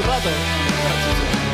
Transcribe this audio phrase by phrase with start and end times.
[0.00, 0.28] el rato.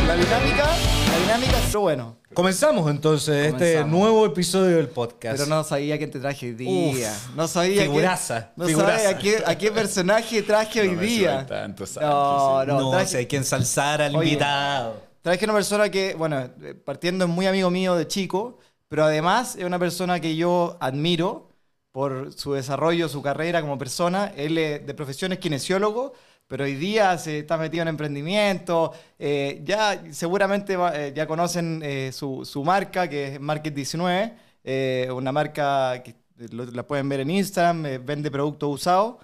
[0.07, 2.17] La dinámica, la dinámica es bueno.
[2.33, 3.91] Comenzamos entonces este Comenzamos.
[3.99, 5.37] nuevo episodio del podcast.
[5.39, 7.11] Pero no sabía quién te traje hoy día.
[7.13, 8.93] Uf, no sabía figuraza, qué, no figuraza.
[8.99, 11.47] sabía a qué, a qué personaje traje hoy No me día.
[11.47, 14.29] tanto, no, no, no, traje, si hay que ensalzar al Oye.
[14.31, 15.03] invitado.
[15.23, 18.59] traje una persona que, bueno, eh, partiendo es muy amigo mío de chico,
[18.89, 21.49] pero además es una persona que yo admiro
[21.91, 24.33] por su desarrollo, su carrera como persona.
[24.37, 26.13] Él eh, de profesión es kinesiólogo,
[26.49, 28.93] pero hoy día se está metido en emprendimiento.
[29.19, 34.33] Eh, ya seguramente eh, ya conocen eh, su, marca, que es Market 19,
[34.65, 36.15] eh, una marca que
[36.51, 39.17] la pueden ver en Instagram, vende productos usados.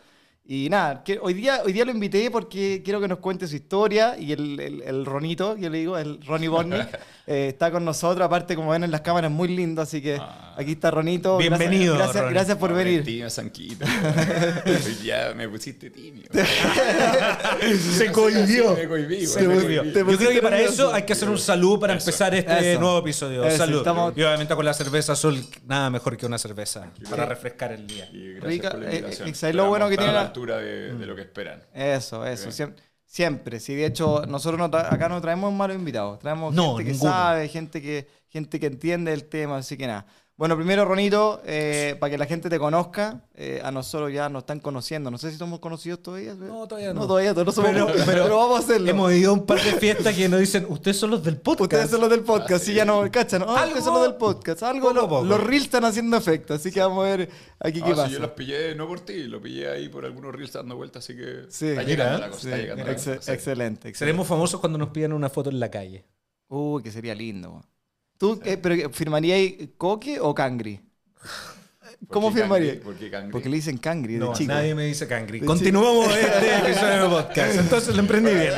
[0.45, 3.55] Y nada, que hoy, día, hoy día lo invité porque quiero que nos cuente su
[3.55, 7.85] historia y el, el, el Ronito, yo le digo, el Ronnie Bornick, eh, está con
[7.85, 8.27] nosotros.
[8.27, 10.55] Aparte, como ven en las cámaras, muy lindo, así que Ah.
[10.59, 11.39] aquí está Ronito.
[11.39, 12.35] Bienvenido, Gracias, gracias, Ronnie.
[12.35, 13.05] gracias por No, venir.
[13.05, 13.87] Tímido, Sanquito.
[14.67, 16.29] Hoy ya me pusiste tímido.
[17.97, 18.75] Se cohibió.
[18.75, 19.85] Me cohibí, Se me cohibió.
[19.85, 22.03] Yo creo que para eso hay que hacer un salud para Eso.
[22.11, 22.81] empezar este Eso.
[22.81, 23.45] nuevo episodio.
[23.45, 23.79] Eso, salud.
[23.79, 27.87] estamos- Y obviamente con la cerveza Sol, nada mejor que una cerveza para refrescar el
[27.87, 28.09] día.
[28.13, 29.29] Y gracias Rica, por la eh, invitación.
[29.29, 31.63] eh, ¿sabes lo bueno que tiene la altura de, de lo que esperan.
[31.75, 32.51] Eso, eso.
[32.51, 33.61] Siem- Siempre.
[33.61, 36.19] Sí, de hecho, nosotros no tra- acá no traemos malos invitados.
[36.19, 37.13] Traemos No, gente que ninguno.
[37.13, 40.07] sabe, gente que, gente que entiende el tema, así que nada.
[40.35, 44.43] Bueno, primero, Ronito, eh, para que la gente te conozca, eh, a nosotros ya nos
[44.43, 45.11] están conociendo.
[45.11, 46.35] No sé si somos conocidos todavía.
[46.35, 47.03] No, todavía no.
[47.03, 48.91] No, todavía no somos Pero- pero, pero vamos a hacerlo.
[48.91, 51.73] Hemos ido a un par de fiestas que nos dicen, ustedes son los del podcast.
[51.75, 52.75] Ustedes son los del podcast, Ah, sí, sí.
[52.75, 53.45] ya no cachan.
[53.47, 54.63] Ah, ustedes son los del podcast.
[54.63, 55.23] Algo, lo- poco.
[55.25, 57.29] los reels están haciendo efecto, así que vamos a ver
[57.61, 58.09] aquí Ah, qué sí, pasa.
[58.09, 61.15] yo los pillé no por ti, lo pillé ahí por algunos reels dando vueltas, así
[61.15, 63.95] que Sí, está mira, llegando la Sí, cosa, está llegando la excelente, excelente.
[63.95, 66.07] Seremos famosos cuando nos pidan una foto en la calle.
[66.49, 67.63] Uy, que sería lindo.
[68.23, 70.79] ¿Tú, eh, pero firmarías coque o cangri?
[72.07, 72.75] ¿Por ¿Cómo firmaría?
[72.75, 72.85] cangri?
[72.85, 73.33] ¿Por qué cangri?
[73.33, 74.53] Porque le dicen cangri de No, chico.
[74.53, 75.41] nadie me dice cangri.
[75.41, 77.59] De Continuamos este episodio de podcast.
[77.59, 78.53] Entonces lo emprendí bien.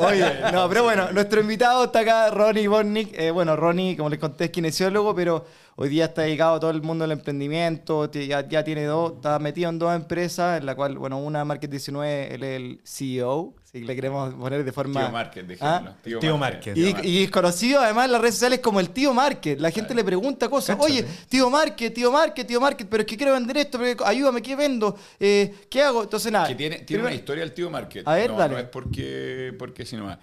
[0.00, 3.18] Oye, no, pero bueno, nuestro invitado está acá, Ronnie Bornick.
[3.18, 5.46] Eh, bueno, Ronnie, como les conté, es kinesiólogo, pero
[5.80, 8.10] hoy día está dedicado a todo el mundo del emprendimiento.
[8.10, 11.70] Ya, ya tiene dos, está metido en dos empresas, en la cual, bueno, una Market
[11.70, 15.02] 19, él es el CEO, si le queremos poner de forma...
[15.02, 15.90] Tío Market, dejémoslo.
[15.90, 15.96] ¿Ah?
[16.20, 16.76] Tío Market.
[16.76, 19.60] Y, y es conocido además en las redes sociales como el tío Market.
[19.60, 20.74] La gente le pregunta cosas.
[20.74, 20.92] Cáchate.
[20.92, 24.42] Oye, tío Market, tío Market, tío Market, pero es que quiero vender esto, pero ayúdame,
[24.42, 24.96] ¿qué vendo?
[25.20, 26.02] Eh, ¿Qué hago?
[26.02, 26.48] Entonces, nada.
[26.48, 28.08] Que tiene, una historia el tío Market.
[28.08, 28.54] A ver, no, dale.
[28.54, 30.18] No es porque, porque si nomás.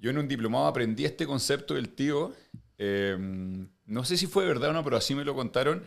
[0.00, 2.32] Yo en un diplomado aprendí este concepto del tío.
[2.78, 5.84] eh, no sé si fue verdad o no, pero así me lo contaron.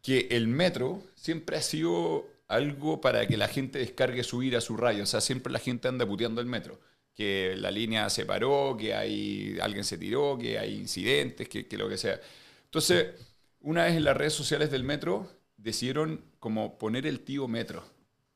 [0.00, 4.76] Que el metro siempre ha sido algo para que la gente descargue su ira, su
[4.76, 5.04] rayo.
[5.04, 6.80] O sea, siempre la gente anda puteando el metro.
[7.14, 11.76] Que la línea se paró, que hay, alguien se tiró, que hay incidentes, que, que
[11.76, 12.20] lo que sea.
[12.64, 13.08] Entonces,
[13.60, 17.84] una vez en las redes sociales del metro, decidieron como poner el tío metro.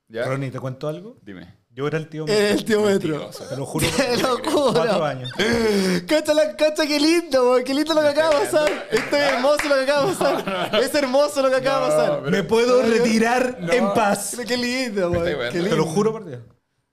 [0.09, 0.25] ¿Ya?
[0.25, 1.19] Ronnie, ¿te cuento algo?
[1.23, 1.55] Dime.
[1.77, 2.25] Yo era el tío.
[2.27, 3.29] Eh, el tío Metro.
[3.51, 3.87] Te lo juro.
[3.97, 5.11] ¡Qué Cuatro locura!
[5.11, 5.31] años.
[6.07, 8.89] Cacha, la, cacha, qué lindo, qué lindo lo que acaba de pasar.
[8.91, 10.81] Esto es hermoso lo que acaba de pasar.
[10.83, 12.31] Es hermoso lo que acaba de pasar.
[12.31, 13.71] Me puedo retirar No.
[13.71, 14.39] en paz.
[14.49, 15.51] Qué lindo, weando.
[15.53, 16.41] Te lo juro por Dios.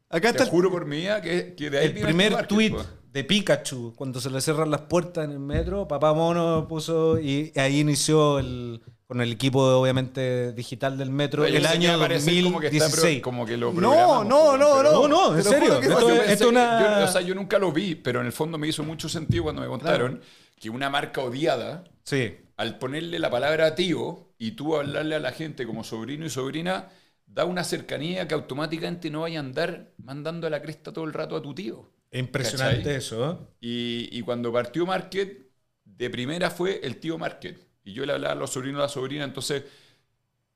[0.09, 2.72] Acá está Te el juro por mi vida que, que de ahí El primer tweet
[2.72, 2.83] po.
[3.09, 7.53] de Pikachu, cuando se le cierran las puertas en el metro, papá mono puso y
[7.55, 8.83] ahí inició el,
[9.13, 12.85] con el equipo obviamente digital del metro el año va a parecer como que está
[12.85, 13.22] 2016.
[13.22, 15.79] como que lo No, no, no, pero- No, no, en serio.
[15.79, 17.00] Esto, no, Yo es- pensé esto es que- una...
[17.00, 19.44] yo- o sea, yo nunca lo vi, pero en el fondo me hizo mucho sentido
[19.44, 20.19] cuando me contaron
[20.59, 22.38] que una marca odiada, Sí.
[22.57, 26.90] al ponerle la palabra tío y tú hablarle a la gente como sobrino y sobrina,
[27.28, 31.13] da una cercanía que automáticamente no vaya a andar mandando a la cresta todo el
[31.13, 31.91] rato a tu tío.
[32.12, 32.96] Impresionante ¿Cachai?
[32.96, 33.38] eso, ¿eh?
[33.62, 35.38] Y, y cuando partió Market,
[35.84, 37.59] de primera fue el tío Market.
[37.83, 39.63] Y yo le hablaba a los sobrinos a la sobrina, entonces,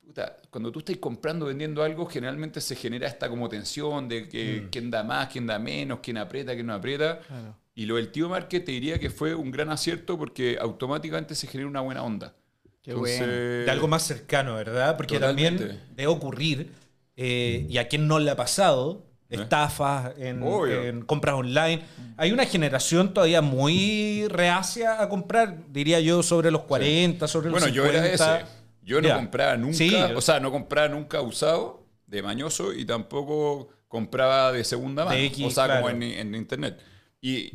[0.05, 4.61] puta, cuando tú estás comprando, vendiendo algo, generalmente se genera esta como tensión de que
[4.65, 4.69] Mm.
[4.69, 7.19] quién da más, quién da menos, quién aprieta, quién no aprieta.
[7.19, 7.55] Claro.
[7.75, 11.47] Y lo del tío Market te diría que fue un gran acierto porque automáticamente se
[11.47, 12.33] genera una buena onda.
[12.81, 13.27] Qué bueno.
[13.27, 14.95] De algo más cercano, ¿verdad?
[14.95, 15.65] Porque Totalmente.
[15.65, 16.71] también debe ocurrir,
[17.17, 21.83] eh, y a quien no le ha pasado, estafas en, compras online.
[22.17, 27.59] Hay una generación todavía muy reacia a comprar, diría yo, sobre los 40, sobre los
[27.59, 28.13] Bueno, yo 50.
[28.13, 28.45] era ese.
[28.83, 29.93] Yo no compraba nunca, Sí.
[30.15, 35.17] o sea, no compraba nunca usado de mañoso y tampoco compraba de segunda mano.
[35.17, 35.81] X, o sea, claro.
[35.81, 36.79] como en, en internet.
[37.19, 37.51] Y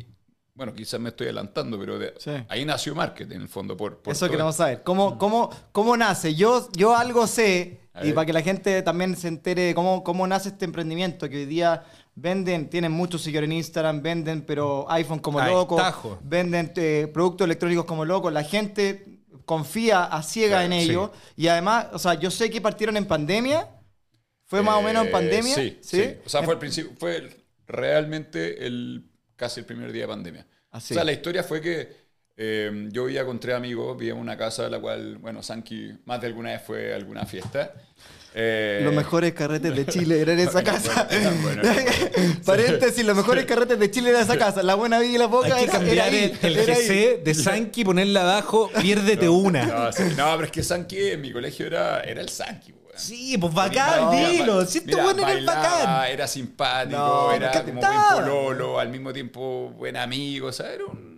[0.53, 2.29] bueno, quizás me estoy adelantando, pero de- Sí.
[2.49, 3.75] ahí nació marketing en el fondo.
[3.75, 4.83] Por, por Eso todo queremos saber.
[4.83, 6.35] ¿Cómo, cómo, cómo nace?
[6.35, 8.15] Yo, yo algo sé, A y ver.
[8.15, 11.45] para que la gente también se entere de cómo, cómo nace este emprendimiento, que hoy
[11.45, 11.83] día
[12.15, 16.19] venden, tienen muchos seguidores en Instagram, venden, pero iPhone como Ay, loco, tajo.
[16.23, 18.31] venden eh, productos electrónicos como loco.
[18.31, 21.09] La gente confía a ciega Claro, en ellos.
[21.35, 23.69] Y además, o sea, yo sé que partieron en pandemia.
[24.45, 25.55] ¿Fue más o menos en Eh, pandemia?
[25.55, 26.15] Sí, sí.
[26.25, 30.47] O sea, fue al principio, fue realmente el casi el primer día de pandemia.
[30.71, 30.93] Así.
[30.93, 32.02] O sea, la historia fue que
[32.37, 36.19] eh, yo vivía con tres amigos, vivíamos en una casa, la cual, bueno, Sanki más
[36.21, 37.73] de alguna vez fue a alguna fiesta.
[38.35, 41.07] Eh, Los mejores carretes de Chile eran en esa casa.
[41.09, 42.35] bueno, bueno, bueno.
[42.45, 44.63] Paréntesis, los mejores carretes de Chile eran esa casa.
[44.63, 46.73] La buena vida y la poca Hay que era, era cambiar ahí, el, el era
[46.73, 46.81] ahí.
[46.87, 49.65] GC de Sanki, ponerla abajo, piérdete una.
[49.65, 52.81] No, sí, no, pero es que Sanki en mi colegio era, era el weón.
[52.95, 54.65] Sí, pues bacán, No, dilo.
[54.65, 56.11] Si este bueno era bacán.
[56.11, 60.85] Era simpático, No, era como buen pololo, al mismo tiempo buen amigo, o sea, era
[60.85, 61.12] un,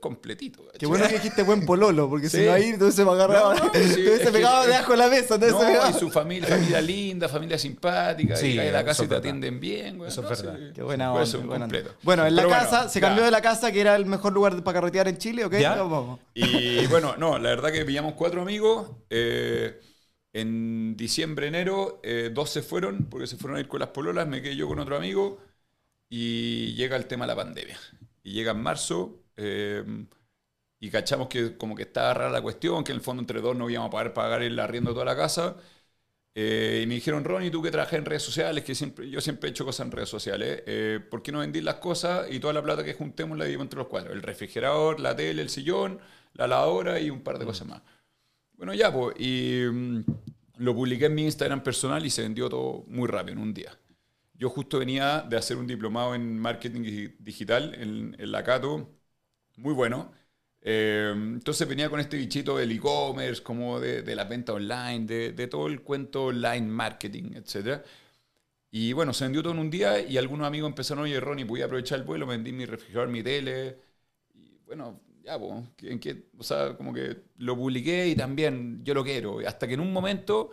[0.00, 0.64] completito.
[0.78, 0.88] Qué ¿cachai?
[0.88, 3.54] bueno que dijiste buen pololo, porque si no ahí entonces me agarraba.
[3.54, 5.34] No, no, sí, entonces es se que- pegaba debajo de la mesa.
[5.34, 9.04] Entonces No, y su familia, familia linda, familia simpática, Sí, y caes a la casa
[9.04, 10.08] y te atienden bien, güey.
[10.10, 10.72] Eso es verdad.
[10.74, 11.38] Qué buena onda.
[11.46, 11.66] buena.
[12.02, 13.06] Bueno, en la casa, se ya.
[13.08, 15.54] cambió de la casa que era el mejor lugar para carretear en Chile, ¿ok?
[15.62, 16.20] Vamos.
[16.34, 18.90] Y bueno, no, la verdad que pillamos cuatro amigos.
[19.10, 19.80] eh,
[20.32, 24.28] en diciembre, enero, eh, dos se fueron porque se fueron a ir con las pololas.
[24.28, 25.38] Me quedé yo con otro amigo.
[26.08, 27.78] Y llega el tema de la pandemia.
[28.22, 29.20] Y llega en marzo.
[29.36, 29.84] Eh,
[30.80, 33.56] y cachamos que como que estaba rara la cuestión, que en el fondo entre dos
[33.56, 35.56] no íbamos a poder pagar el arriendo de toda la casa.
[36.34, 39.48] Eh, y me dijeron, Ronnie, tú que trabajas en redes sociales, que siempre, yo siempre
[39.48, 42.52] he hecho cosas en redes sociales, eh, ¿por qué no vendís las cosas y toda
[42.52, 44.12] la plata que juntemos la dividimos entre los cuatro?
[44.12, 45.98] El refrigerador, la tele, el sillón,
[46.34, 47.82] la lavadora y un par de cosas más.
[48.56, 50.00] Bueno, ya, pues, y mm,
[50.58, 53.78] lo publiqué en mi Instagram personal y se vendió todo muy rápido, en un día.
[54.34, 58.90] Yo justo venía de hacer un diplomado en marketing digi- digital en, en la Cato,
[59.56, 60.12] muy bueno.
[60.62, 65.32] Eh, entonces venía con este bichito del e-commerce, como de, de la venta online, de,
[65.32, 67.82] de todo el cuento online, marketing, etc.
[68.70, 71.62] Y bueno, se vendió todo en un día y algunos amigos empezaron, oye, Ronnie, voy
[71.62, 73.78] a aprovechar el vuelo, vendí mi refrigerador, mi tele.
[74.34, 78.94] Y bueno, ya, pues, en qué, o sea, como que lo publiqué y también yo
[78.94, 79.38] lo quiero.
[79.46, 80.50] Hasta que en un momento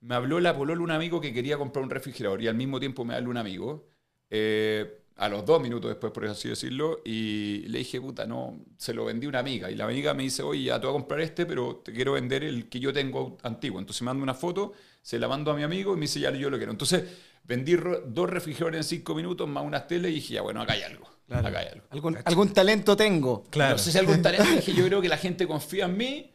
[0.00, 3.04] me habló la polola un amigo que quería comprar un refrigerador y al mismo tiempo
[3.04, 3.86] me habló un amigo.
[4.30, 8.92] eh, a los dos minutos después, por así decirlo, y le dije, puta, no, se
[8.92, 9.70] lo vendí a una amiga.
[9.70, 12.14] Y la amiga me dice, oye, ya te voy a comprar este, pero te quiero
[12.14, 13.78] vender el que yo tengo antiguo.
[13.78, 16.32] Entonces me manda una foto, se la mando a mi amigo y me dice, ya
[16.32, 16.72] yo lo quiero.
[16.72, 17.04] Entonces
[17.44, 17.76] vendí
[18.08, 21.08] dos refrigeradores en cinco minutos más unas teles y dije, ya, bueno, acá hay algo.
[21.30, 21.86] Acá hay algo.
[21.90, 23.44] ¿Algún, algún talento tengo.
[23.44, 23.76] Claro.
[23.76, 26.34] No sé si algún talento, dije, yo creo que la gente confía en mí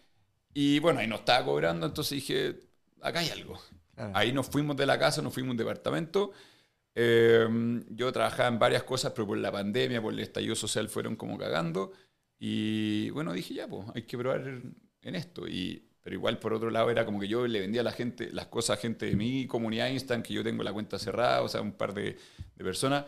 [0.53, 2.55] y bueno, ahí nos estaba cobrando, entonces dije,
[3.01, 3.59] acá hay algo.
[3.95, 4.11] Claro.
[4.15, 6.31] Ahí nos fuimos de la casa, nos fuimos a un departamento.
[6.99, 7.47] Eh,
[7.89, 11.37] yo trabajaba en varias cosas, pero por la pandemia, por el estallido social, fueron como
[11.37, 11.91] cagando.
[12.39, 15.47] Y bueno, dije, ya, pues, hay que probar en esto.
[15.47, 18.29] Y, pero igual, por otro lado, era como que yo le vendía a la gente,
[18.31, 21.47] las cosas a gente de mi comunidad Instant, que yo tengo la cuenta cerrada, o
[21.47, 22.17] sea, un par de,
[22.55, 23.05] de personas.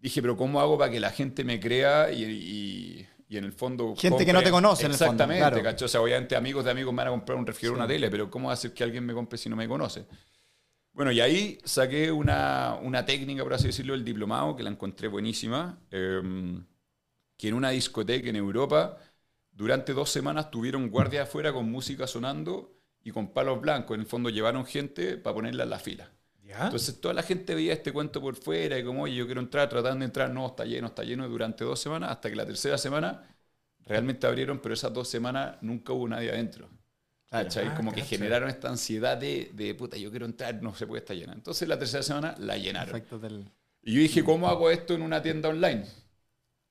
[0.00, 3.52] Dije, pero ¿cómo hago para que la gente me crea y, y- y en el
[3.52, 3.94] fondo...
[3.96, 5.84] Gente que no te conoce, en el fondo, Exactamente, claro.
[5.84, 8.30] O sea, obviamente amigos de amigos me van a comprar un refrigerador, una tele, pero
[8.30, 10.06] ¿cómo hacer que alguien me compre si no me conoce?
[10.98, 15.06] Bueno, y ahí saqué una, una técnica, por así decirlo, del diplomado, que la encontré
[15.06, 16.60] buenísima, eh,
[17.36, 18.98] que en una discoteca en Europa,
[19.52, 22.74] durante dos semanas tuvieron guardias afuera con música sonando
[23.04, 23.94] y con palos blancos.
[23.94, 26.10] En el fondo llevaron gente para ponerla en la fila.
[26.42, 26.64] ¿Ya?
[26.64, 29.68] Entonces toda la gente veía este cuento por fuera y como, oye, yo quiero entrar,
[29.68, 32.76] tratando de entrar, no, está lleno, está lleno durante dos semanas, hasta que la tercera
[32.76, 33.36] semana
[33.86, 36.68] realmente abrieron, pero esas dos semanas nunca hubo nadie adentro.
[37.30, 37.66] ¿Cachai?
[37.68, 41.00] Ah, como que generaron esta ansiedad de, de, puta, yo quiero entrar, no se puede
[41.00, 41.34] estar llena.
[41.34, 43.02] Entonces la tercera semana la llenaron.
[43.20, 43.50] Del-
[43.82, 45.84] Y yo dije, ¿cómo hago esto en una tienda online?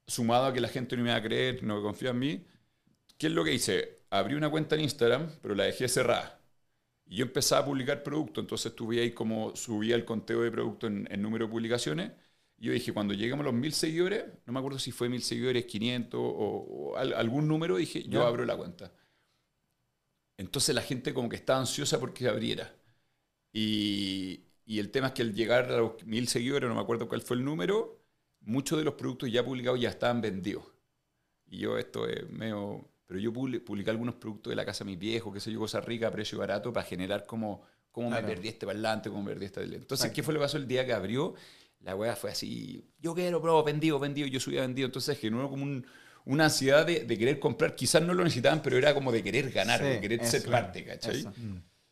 [0.08, 2.46] Sumado a que la gente no me va a creer, no confía en mí.
[3.18, 4.00] ¿Qué es lo que hice?
[4.10, 6.40] Abrí una cuenta en Instagram, pero la dejé cerrada.
[7.06, 10.90] Y yo empezaba a publicar productos, entonces tuve ahí como subía el conteo de productos
[10.92, 12.12] en, en número de publicaciones.
[12.58, 15.24] Y yo dije, cuando lleguemos a los mil seguidores, no me acuerdo si fue mil
[15.24, 18.28] seguidores, 500 o, o al- algún número, dije, yo Ya.
[18.28, 18.92] abro la cuenta.
[20.38, 22.74] Entonces la gente como que estaba ansiosa porque se abriera.
[23.54, 27.08] Y, y el tema es que al llegar a los mil seguidores, no me acuerdo
[27.08, 28.00] cuál fue el número,
[28.42, 30.66] muchos de los productos ya publicados ya estaban vendidos.
[31.48, 32.90] Y yo esto es medio...
[33.08, 35.60] Pero yo publi- publiqué algunos productos de la casa de mis viejos, qué sé yo,
[35.60, 38.28] cosas ricas a precio barato, para generar como cómo Claro.
[38.28, 39.62] me perdí este parlante, cómo me perdí esta.
[39.64, 41.34] Entonces, ¿qué fue lo que pasó el día que abrió?
[41.80, 44.88] La weá fue así, yo quiero, bro, vendido, vendido, yo subía vendido.
[44.88, 45.86] Entonces generó como un-
[46.28, 47.76] una ansiedad de, de querer comprar.
[47.76, 50.44] Quizás no lo necesitaban, pero era como de querer ganar, Sí, de querer eso, ser
[50.44, 51.20] claro, parte, ¿cachai?
[51.20, 51.34] eso.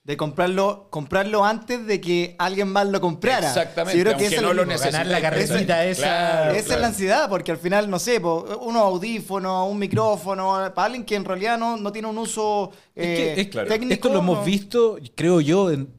[0.03, 3.47] De comprarlo, comprarlo antes de que alguien más lo comprara.
[3.47, 4.91] Exactamente, Sí, yo creo que no es lo la- necesites.
[4.93, 6.01] Ganar la carretita esa.
[6.03, 10.71] Claro, Esa es la ansiedad, porque al final, no sé, po, unos audífonos, un micrófono,
[10.75, 13.67] para alguien que en realidad no, no tiene un uso Es que- eh, es- claro.
[13.67, 13.93] técnico.
[13.95, 15.91] Esto lo hemos visto, creo yo, en-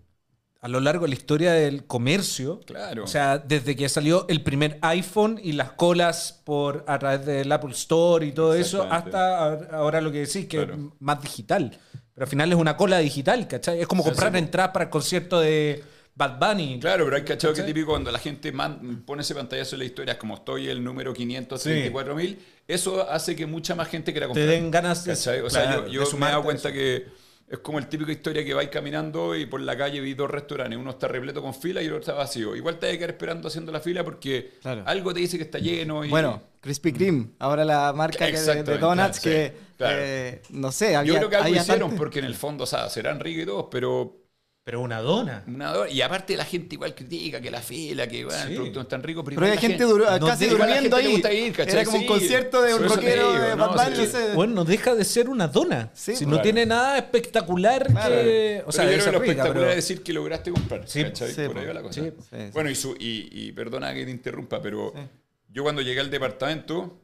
[0.66, 2.58] a lo largo de la historia del comercio.
[2.66, 3.04] Claro.
[3.04, 7.52] O sea, desde que salió el primer iPhone y las colas por a través del
[7.52, 10.74] Apple Store y todo eso, hasta ahora- lo que decís, que Claro.
[10.74, 11.78] es más digital.
[12.14, 13.80] Pero al final es una cola digital, ¿cachai?
[13.80, 15.84] Es como Sí, comprar sí, entradas para el concierto de,
[16.18, 16.80] Bad Bunny.
[16.80, 19.84] Claro, pero hay cachado que típico cuando la gente man- pone ese pantallazo en la
[19.84, 24.28] historia, es como estoy el número 534.000, eso hace que mucha más gente quiera Te
[24.28, 24.48] comprar.
[24.48, 25.12] den ganas de.
[25.12, 26.74] O sea, claro, yo, de me he dado cuenta eso.
[26.78, 27.06] que
[27.48, 30.78] es como el típico historia que vais caminando y por la calle vi dos restaurantes,
[30.78, 32.56] uno está repleto con fila y el otro está vacío.
[32.56, 34.82] Igual te hay que quedar esperando haciendo la fila porque Claro.
[34.86, 36.04] algo te dice que está lleno.
[36.04, 39.96] Y, Bueno, Krispy Kreme, ahora la marca que de, donuts que, claro.
[40.00, 42.66] eh, no sé, había, yo creo que algo hicieron tanto- porque en el fondo, o
[42.66, 44.16] sea, serán ricos y todos, pero
[44.66, 45.44] Pero una dona.
[45.46, 48.78] una dor- y aparte la gente igual critica que la fila, que bueno, el producto
[48.80, 51.12] no es tan rico, pero, Pero hay la gente duro- no casi durmiendo ahí.
[51.12, 51.72] gusta ir, ¿cachai?
[51.74, 54.12] Era como un concierto de un eso rockero digo, de no, sí.
[54.28, 54.34] no.
[54.34, 55.90] Bueno, no deja de ser una dona.
[55.94, 56.42] Sí, si no claro.
[56.42, 58.14] tiene nada espectacular Claro.
[58.16, 58.64] que.
[58.66, 60.50] O sea, pero yo creo que lo esa rica, espectacular pero- es decir que lograste
[60.50, 60.88] comprar.
[60.88, 61.28] Sí, ¿cachai?
[61.30, 61.58] sí, Por po.
[61.60, 62.00] ahí va la cosa.
[62.02, 62.10] Sí.
[62.18, 62.50] Sí, sí.
[62.52, 65.00] Bueno, y, su- y, y perdona que te interrumpa, pero Sí.
[65.48, 66.98] yo cuando llegué al departamento,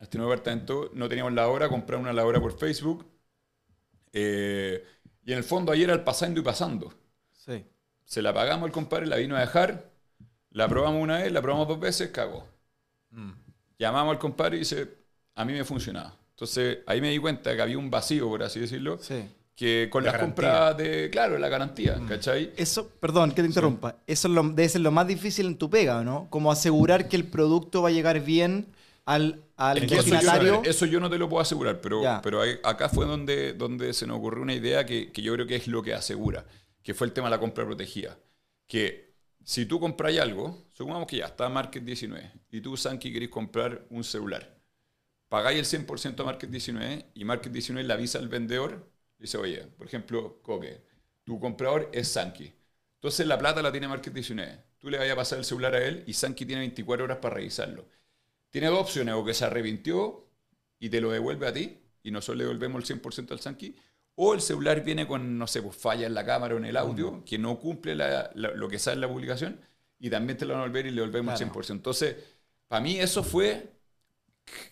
[0.00, 3.04] a este nuevo departamento, no teníamos la hora, compré una la hora por Facebook.
[4.18, 4.82] eh,
[5.26, 6.94] y en el fondo ayer al pasando y pasando.
[7.32, 7.62] Sí.
[8.04, 9.90] Se la pagamos al compadre, la vino a dejar,
[10.50, 12.46] la probamos una vez, la probamos dos veces, cagó.
[13.10, 13.32] Mm.
[13.78, 14.88] Llamamos al compadre y dice,
[15.34, 16.14] a mí me funcionaba.
[16.30, 19.24] Entonces ahí me di cuenta que había un vacío, por así decirlo, Sí.
[19.54, 20.44] que con La las garantía.
[20.52, 22.52] compras de, claro, la garantía, ¿cachai?
[22.56, 23.96] Eso, perdón, que te interrumpa.
[24.06, 26.28] Eso es lo, debe ser lo más difícil en tu pega, ¿no?
[26.30, 28.66] Como asegurar que el producto va a llegar bien
[29.06, 30.62] al, al Es que eso, yo, destinatario.
[30.64, 32.20] eso yo no te lo puedo asegurar, pero, Ya.
[32.22, 35.56] pero acá fue donde, donde se nos ocurrió una idea que, que yo creo que
[35.56, 36.44] es lo que asegura,
[36.82, 38.18] que fue el tema de la compra protegida.
[38.66, 43.28] Que si tú compras algo, supongamos que ya está Market 19 y tú, Sanki, querés
[43.30, 44.58] comprar un celular,
[45.28, 49.66] pagáis el 100% a Market 19 y Market 19 le avisa al vendedor, dice, oye,
[49.78, 50.82] por ejemplo, Coque,
[51.24, 52.52] tu comprador es Sanki.
[52.96, 54.64] Entonces la plata la tiene Market 19.
[54.78, 57.34] Tú le vas a pasar el celular a él y Sanki tiene 24 horas para
[57.36, 57.88] revisarlo.
[58.56, 60.24] Tiene dos opciones, o que se arrepintió
[60.78, 63.76] y te lo devuelve a ti, y nosotros le devolvemos el 100% al Sanki,
[64.14, 66.78] o el celular viene con, no sé, pues falla en la cámara o en el
[66.78, 69.60] audio, que no cumple la- la- lo que sale en la publicación,
[69.98, 71.34] y también te lo van a devolver y le devolvemos Claro.
[71.34, 71.80] el 100%.
[71.80, 72.16] Entonces,
[72.66, 73.75] para mí eso fue,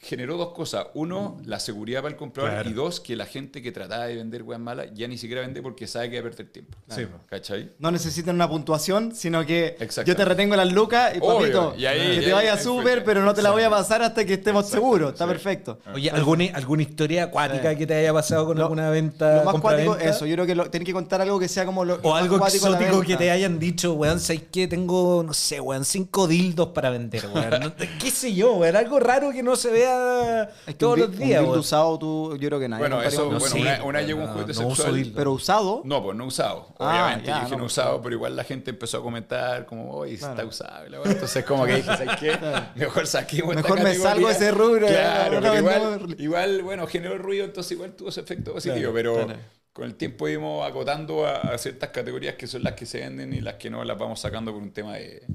[0.00, 0.86] generó dos cosas.
[0.94, 2.70] Uno, la seguridad para el comprador, Claro.
[2.70, 5.62] y dos, que la gente que trataba de vender weas malas ya ni siquiera vende
[5.62, 6.78] porque sabe que va a perder tiempo.
[6.88, 7.06] Sí.
[7.28, 7.70] ¿Cachai?
[7.78, 9.76] No necesitan una puntuación, sino que
[10.06, 12.58] yo te retengo las lucas y Obvio, papito, y ahí- que y te ahí- vaya
[12.58, 15.12] súper, pero no te la voy a pasar hasta que estemos Exacto, seguros.
[15.12, 15.30] Está sí.
[15.30, 15.78] perfecto.
[15.92, 17.76] Oye, ¿alguna, ¿alguna historia acuática Sí.
[17.78, 19.38] que te haya pasado con Lo- alguna venta?
[19.38, 19.90] Lo más compraventa?
[19.92, 20.26] cuático, eso.
[20.26, 21.98] Yo creo que lo, tenés que contar algo que sea como lo.
[22.02, 24.68] O algo exótico que te hayan dicho, weón, ¿sabes qué?
[24.68, 27.74] Tengo, no sé, weón, cinco dildos para vender, weón.
[28.00, 28.76] ¿Qué sé yo, weón?
[28.76, 31.58] Algo raro que no se vea Es que todos un, los días, un dildo weón.
[31.60, 32.80] usado, tú, yo creo que nadie.
[32.80, 34.94] Bueno, eso, bueno, una, llegó un no, juguete no uso sexual.
[34.96, 35.16] dildo.
[35.16, 35.82] Pero usado.
[35.84, 36.68] No, pues no usado.
[36.78, 38.02] Ah, Obviamente, ya, yo dije no, no usado, claro.
[38.02, 40.32] pero igual la gente empezó a comentar como, oye, Claro.
[40.34, 40.84] está usado.
[41.04, 42.38] Entonces, como que dije, ¿sabes qué?
[42.76, 44.10] Mejor saquemos esta Mejor me categoría.
[44.10, 48.20] salgo de ese rubro, Claro, pero igual, igual, bueno, generó ruido, entonces igual tuvo ese
[48.20, 49.40] efecto positivo, pero claro.
[49.72, 53.32] con el tiempo íbamos acotando a, a ciertas categorías que son las que se venden
[53.32, 55.26] y las que no las vamos sacando por un tema de,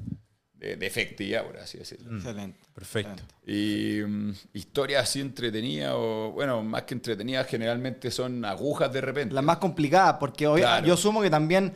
[0.60, 2.14] de, de efectividad, por así decirlo.
[2.16, 2.60] Excelente.
[2.74, 3.22] Perfecto.
[3.46, 9.34] Y mm, historias así entretenidas, o bueno, más que entretenidas, generalmente son agujas de repente.
[9.34, 10.86] La más complicada, porque hoy, Claro.
[10.86, 11.72] yo asumo que también.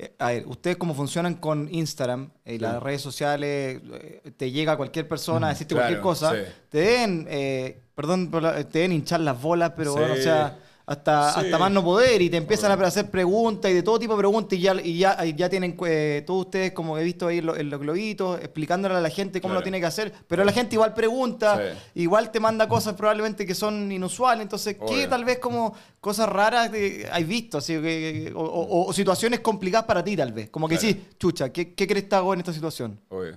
[0.00, 4.76] eh, a ver, ustedes como funcionan con Instagram y las redes sociales, eh, te llega
[4.76, 6.52] cualquier persona a decirte claro, cualquier cosa, sí.
[6.68, 8.30] te den, eh, perdón,
[8.70, 9.98] te den hinchar las bolas, pero Sí.
[9.98, 10.56] bueno, o sea,
[10.90, 11.40] hasta, Sí.
[11.40, 14.18] hasta más no poder y te empiezan a hacer preguntas y de todo tipo de
[14.20, 17.38] preguntas y ya, y ya, y ya tienen, eh, todos ustedes como he visto ahí
[17.38, 19.60] en, lo- en los globitos, explicándole a la gente cómo Claro.
[19.60, 21.60] lo tiene que hacer, pero la gente igual pregunta,
[21.94, 22.00] Sí.
[22.02, 26.70] igual te manda cosas probablemente que son inusuales, entonces, ¿qué tal vez como cosas raras
[26.70, 27.58] que hay visto?
[27.58, 30.94] Así, que, o, o- o situaciones complicadas para ti tal vez, como que Claro.
[30.94, 32.98] sí, chucha, ¿qué, qué crees que hago en esta situación?
[33.10, 33.36] Obvio.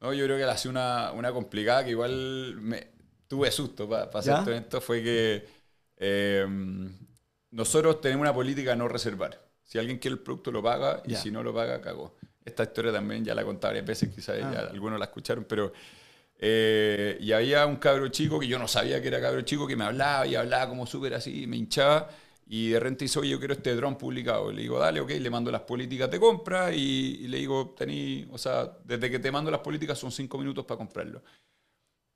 [0.00, 2.86] No, yo creo que la hace una, una complicada que igual me
[3.26, 4.80] tuve susto para hacer todo esto.
[4.80, 5.63] Fue que
[5.96, 6.46] eh,
[7.50, 9.40] nosotros tenemos una política de no reservar.
[9.62, 12.16] Si alguien quiere el producto, lo paga y si no lo paga, cagó.
[12.44, 14.50] Esta historia también ya la he contado varias veces, quizás Ah.
[14.52, 15.72] ya algunos la escucharon, pero.
[16.38, 19.76] eh, y había un cabro chico que yo no sabía que era cabro chico que
[19.76, 22.10] me hablaba y hablaba como súper así, me hinchaba.
[22.46, 24.52] Y de repente dice, oye, yo quiero este dron publicado.
[24.52, 28.26] Le digo, dale, ok, le mando las políticas de compra y, y le digo, tení,
[28.30, 31.22] o sea, desde que te mando las políticas son cinco minutos para comprarlo.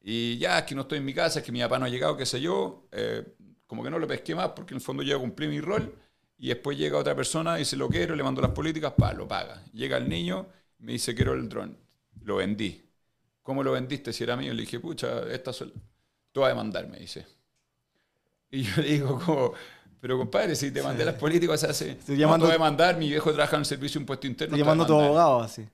[0.03, 1.89] Y ya, es que no estoy en mi casa, es que mi papá no ha
[1.89, 2.87] llegado, qué sé yo.
[2.93, 3.25] eh,
[3.69, 5.95] como que no lo pesqué más porque en el fondo ya cumplí mi rol.
[6.41, 9.63] Y después llega otra persona, dice, lo quiero, le mando las políticas, pa, lo paga.
[9.75, 10.49] Llega el niño,
[10.81, 11.79] me dice, quiero el dron.
[12.25, 12.83] Lo vendí.
[13.43, 14.55] ¿Cómo lo vendiste si era mío?
[14.55, 15.73] Le dije, pucha, esta sol...
[16.33, 17.27] Tú vas a demandar, me dice.
[18.51, 19.53] Y yo le digo, como,
[20.01, 21.93] pero compadre, si te mandé las políticas hace...
[21.93, 24.27] Estoy No, llamando- te voy a demandar, mi viejo trabaja en el servicio de impuesto
[24.27, 24.57] interno.
[24.57, 25.07] Estoy llamando a tu demandar".
[25.23, 25.69] abogado así.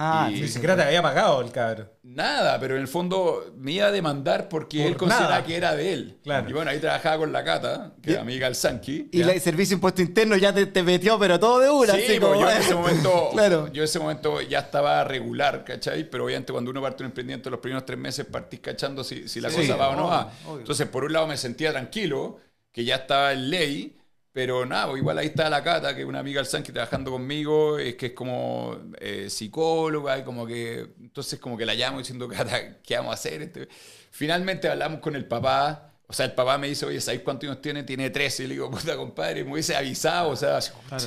[0.00, 1.90] Ah, Y- Ni siquiera te había pagado el cabrón.
[2.04, 5.44] Nada, pero en el fondo me iba a demandar porque Por él consideraba nada.
[5.44, 6.18] que era de él.
[6.22, 6.48] Claro.
[6.48, 9.08] Y bueno, ahí trabajaba con la Cata, que era amiga del Sanki.
[9.10, 11.94] Y el servicio de impuesto interno ya te, te metió, pero todo de una.
[11.94, 13.66] Sí, así pues, como, yo en ese momento, Claro.
[13.72, 16.08] yo en ese momento ya estaba regular, ¿cachai?
[16.08, 19.40] Pero obviamente cuando uno parte un emprendimiento los primeros tres meses partís cachando si, si
[19.40, 20.30] la Sí, cosa va o no va.
[20.46, 20.60] obvio.
[20.60, 22.38] Entonces, por un lado me sentía tranquilo,
[22.70, 23.97] que ya estaba en ley,
[24.32, 27.10] pero nada, pues, igual ahí está la Cata, que es una amiga del Sanki trabajando
[27.10, 31.98] conmigo, es que es como eh, psicóloga, y como que, entonces como que la llamo
[31.98, 33.68] diciendo, Cata, ¿qué vamos a hacer?
[34.10, 35.84] Finalmente hablamos con el papá.
[36.10, 37.82] O sea, el papá me dice, oye, ¿sabes cuántos años tiene?
[37.82, 38.44] Tiene 13.
[38.44, 40.30] Y le digo, puta, compadre, me hubiese avisado.
[40.30, 40.58] O sea,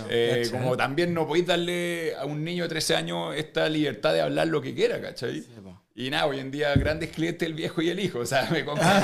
[0.10, 4.22] eh, como también no podéis darle a un niño de 13 años esta libertad de
[4.22, 5.44] hablar lo que quiera, ¿cachai?
[5.94, 8.20] y nada, hoy en día grandes clientes el viejo y el hijo.
[8.20, 9.04] O sea, me compran.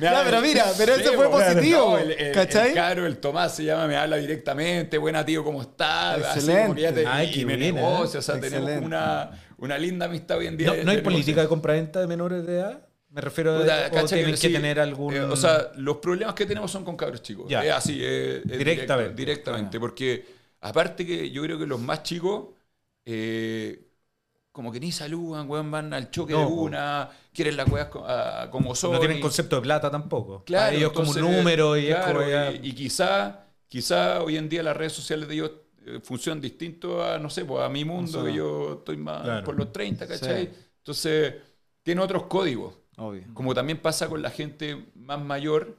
[0.00, 2.68] Ya, pero mira, pero eso fue po, positivo, el, el, ¿cachai?
[2.68, 4.98] el caro, el Tomás se llama, me habla directamente.
[4.98, 6.18] Buena, tío, ¿cómo estás?
[6.24, 6.62] Así Excelente.
[6.62, 8.18] como que ya te, Ay, y me buena, negocia.
[8.20, 8.86] O sea, tenemos Excelente.
[8.86, 10.66] una, una linda amistad hoy en día.
[10.68, 11.42] ¿No, de- no hay de política negocio.
[11.42, 12.86] de compraventa de menores de edad?
[13.10, 13.62] Me refiero a...
[13.62, 15.14] O cacha tienen que, tener algún...
[15.14, 17.46] eh, o sea, los problemas que tenemos son con cabros chicos.
[17.48, 17.64] Ya.
[17.64, 19.14] Es así, es- es Directamente.
[19.14, 19.80] directamente.
[19.80, 20.24] Porque
[20.60, 22.48] aparte que yo creo que los más chicos,
[23.04, 23.86] eh,
[24.52, 28.04] como que ni saludan, weón, van al choque No, de una, quieren las weas co-
[28.06, 28.92] a- como son.
[28.92, 30.44] no tienen concepto de plata tampoco.
[30.44, 34.36] Claro, Para ellos como un número y claro, es como y, y quizá, quizá hoy
[34.36, 35.50] en día las redes sociales de ellos
[35.86, 39.44] eh, funcionan distinto a, no sé, pues, a mi mundo, que yo estoy más Claro.
[39.44, 40.46] por los 30, ¿cachai?
[40.46, 40.52] Sí.
[40.78, 41.34] Entonces,
[41.82, 42.74] tiene otros códigos.
[43.00, 43.24] Obvio.
[43.32, 45.78] Como también pasa con la gente más mayor,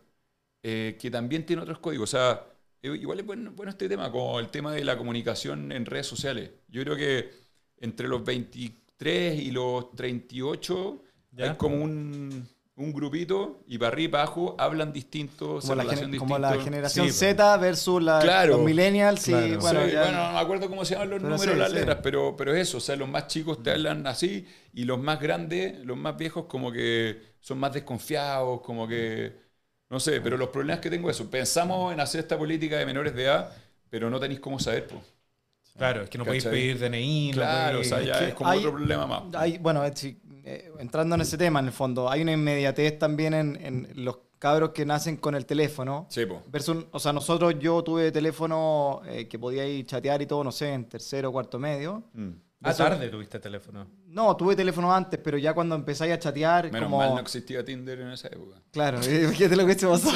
[0.64, 2.10] eh, que también tiene otros códigos.
[2.10, 2.48] O sea,
[2.82, 6.08] eh, igual es bueno, bueno este tema, como el tema de la comunicación en redes
[6.08, 6.50] sociales.
[6.68, 7.32] Yo creo que
[7.78, 11.52] entre los 23 y los 38 ¿Ya?
[11.52, 12.48] hay como un,
[12.82, 16.58] un grupito y para arriba y para abajo hablan distinto, Como la, gen- como la
[16.60, 17.14] generación Sí.
[17.14, 18.58] Z versus la, Claro.
[18.58, 19.28] los millennials.
[19.28, 19.60] y, Claro.
[19.62, 21.72] bueno, Sí, ya- bueno, no me acuerdo cómo se llaman los Pero números, sí, las
[21.74, 25.20] letras, pero, pero eso, o sea, los más chicos te hablan así y los más
[25.20, 29.34] grandes, los más viejos, como que son más desconfiados, como que,
[29.90, 32.86] no sé, pero los problemas que tengo es eso, pensamos en hacer esta política de
[32.86, 33.52] menores de edad,
[33.90, 35.02] pero no tenéis cómo saber, pues.
[35.78, 36.60] Claro, es que no podéis ¿Cachai?
[36.60, 39.24] pedir DNI, no Claro, o podéis- sea, ya que es como hay- otro problema más.
[39.36, 43.00] hay- bueno, eh, sí, eh, entrando en ese tema, en el fondo, hay una inmediatez
[43.00, 46.08] también en, en los cabros que nacen con el teléfono.
[46.10, 46.42] Sí, po.
[46.48, 50.52] Versus, o sea, nosotros, yo tuve teléfono eh, que podía ir chatear y todo, no
[50.52, 52.04] sé, en tercero o cuarto medio.
[52.14, 52.30] Mm.
[52.64, 53.88] Ah, tarde tuviste teléfono.
[54.06, 56.98] No, tuve teléfono antes, pero ya cuando empezáis a chatear, Menos como...
[57.00, 58.58] mal no existía Tinder en esa época.
[58.72, 60.10] Claro, fíjate lo que se pasó.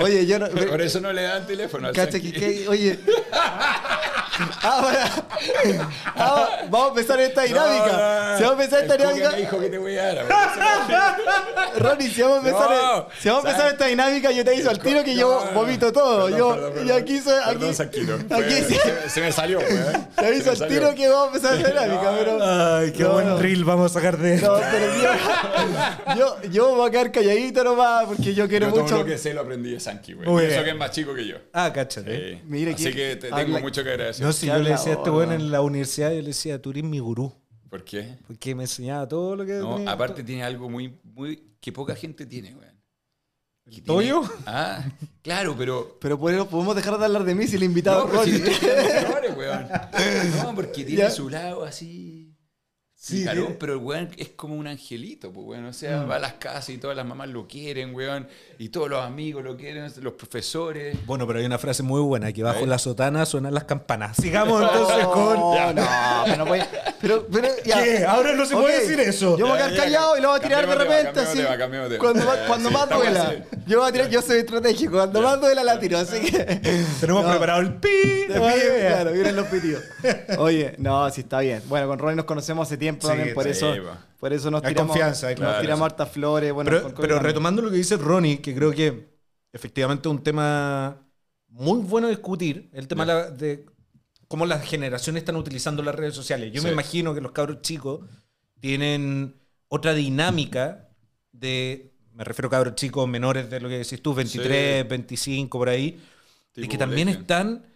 [0.00, 0.48] Oye, yo no...
[0.48, 2.98] Por eso no le dan teléfono al Cacha, que- que- oye.
[4.62, 5.10] Ahora,
[6.16, 7.86] ah, vamos a empezar esta dinámica.
[7.86, 10.26] No, no, Si vamos a empezar esta dinámica, me dijo que te voy a dar.
[11.78, 14.70] Ronnie, si vamos a empezar, No, si vamos a empezar esta dinámica, yo te aviso
[14.70, 16.24] al tiro que yo vomito todo.
[16.26, 17.02] Perdón, yo, perdón, y perdón.
[17.02, 20.08] aquí, soy, aquí, aquí Fue- sí, se, se me salió, weón.
[20.16, 22.38] te aviso Se me al tiro que vamos a empezar esta dinámica, pero.
[22.76, 26.90] Ay, qué buen reel vamos a sacar de No, pero yo, yo, yo voy a
[26.90, 28.98] quedar calladito nomás porque yo quiero Yo todo mucho.
[28.98, 30.46] lo que sé lo aprendí de Sanki, güey.
[30.46, 31.36] Eso que es más chico que yo.
[31.52, 32.32] Ah, cáchate.
[32.32, 34.25] Eh, Así que- te tengo mucho que agradecer.
[34.26, 36.70] No, si yo le decía a este weón en la universidad, yo le decía, tú
[36.70, 37.32] eres mi gurú.
[37.70, 38.16] ¿Por qué?
[38.26, 39.90] Porque me enseñaba todo lo que No, tenía.
[39.92, 42.56] aparte tiene algo muy, muy que poca gente tiene.
[43.66, 44.22] ¿El toyo?
[44.46, 44.84] Ah,
[45.22, 45.98] claro, pero.
[46.00, 49.66] Pero podemos podemos dejar de hablar de mí si el invitado No, si mejores, weón.
[50.44, 51.10] No, porque tiene Ya.
[51.10, 52.15] su lado así.
[53.06, 55.66] Sí, tiene- pero el weón es como un angelito, pues, weón.
[55.66, 56.10] O sea, Mm.
[56.10, 58.26] va a las casas y todas las mamás lo quieren, weón.
[58.58, 60.96] Y todos los amigos lo quieren, los profesores.
[61.06, 64.16] Bueno, pero hay una frase muy buena, que bajo la sotana suenan las campanas.
[64.16, 65.34] Sigamos entonces con...
[65.38, 65.82] No, no,
[66.24, 66.66] pero no puede-
[67.00, 67.82] Pero, pero, ya.
[67.84, 68.04] ¿Qué?
[68.04, 69.36] Ahora no se puede Ok, decir eso.
[69.38, 71.20] Yo voy a quedar ya, callado y lo voy a tirar de cambiemos tema, repente
[71.20, 71.38] así.
[71.38, 71.98] tema, tema.
[71.98, 73.22] Cuando, Eh, más- cuando sí, más duela.
[73.22, 73.36] así.
[73.66, 74.92] Yo voy a tirar, yo soy estratégico.
[74.92, 76.38] Cuando más duela la tiro, así que.
[77.00, 77.30] Tenemos No.
[77.30, 77.88] preparado el pi.
[78.28, 78.86] Después, pie.
[78.88, 79.82] claro, vienen los pitidos.
[80.38, 81.62] Oye, no, sí está bien.
[81.68, 83.74] Bueno, con Ronnie nos conocemos hace tiempo Sí, también, por sí, eso,
[84.18, 86.52] por eso nos Hay tiramos, confianza, hay nos tiramos hartas flores.
[86.52, 89.16] Bueno, pero, retomando lo que dice Ronnie, que creo que
[89.52, 91.06] efectivamente es un tema
[91.48, 93.66] muy bueno de discutir, el tema de de
[94.28, 96.52] cómo las generaciones están utilizando las redes sociales.
[96.52, 98.00] Yo me imagino que los cabros chicos
[98.60, 99.36] tienen
[99.68, 100.88] otra dinámica
[101.32, 104.88] de, me refiero a cabros chicos menores de lo que decís tú, 23, Sí.
[104.88, 106.00] 25, por ahí,
[106.54, 107.20] de Tipo que también colegio.
[107.20, 107.66] están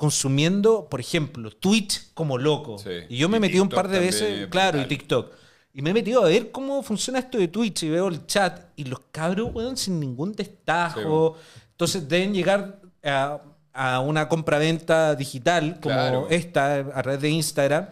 [0.00, 2.78] consumiendo, por ejemplo, Twitch como loco.
[2.78, 2.90] Sí.
[3.10, 4.86] Y yo me he Y metido un TikTok par de también veces, es claro, y.
[4.86, 5.32] TikTok.
[5.74, 8.70] Y me he metido a ver cómo funciona esto de Twitch y veo el chat
[8.76, 11.36] y los cabros, weón, sin ningún destajo.
[11.72, 13.42] Entonces deben llegar a,
[13.74, 16.26] a una compraventa digital como Claro.
[16.30, 17.86] esta a través de Instagram.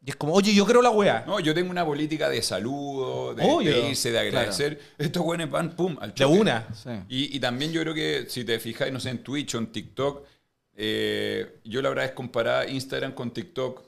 [0.00, 1.24] Y es como, oye, yo creo la weá.
[1.26, 3.72] No, yo tengo una política de saludo, de, Obvio.
[3.82, 4.80] de irse, de agradecer.
[4.96, 6.38] Estos buenos van, pum, al de choque.
[6.40, 6.66] una.
[6.72, 6.90] Sí.
[7.08, 9.66] Y, y también yo creo que si te fijáis, no sé, en Twitch o en
[9.72, 10.24] TikTok,
[10.80, 13.82] eh, yo la verdad es comparar Instagram con TikTok,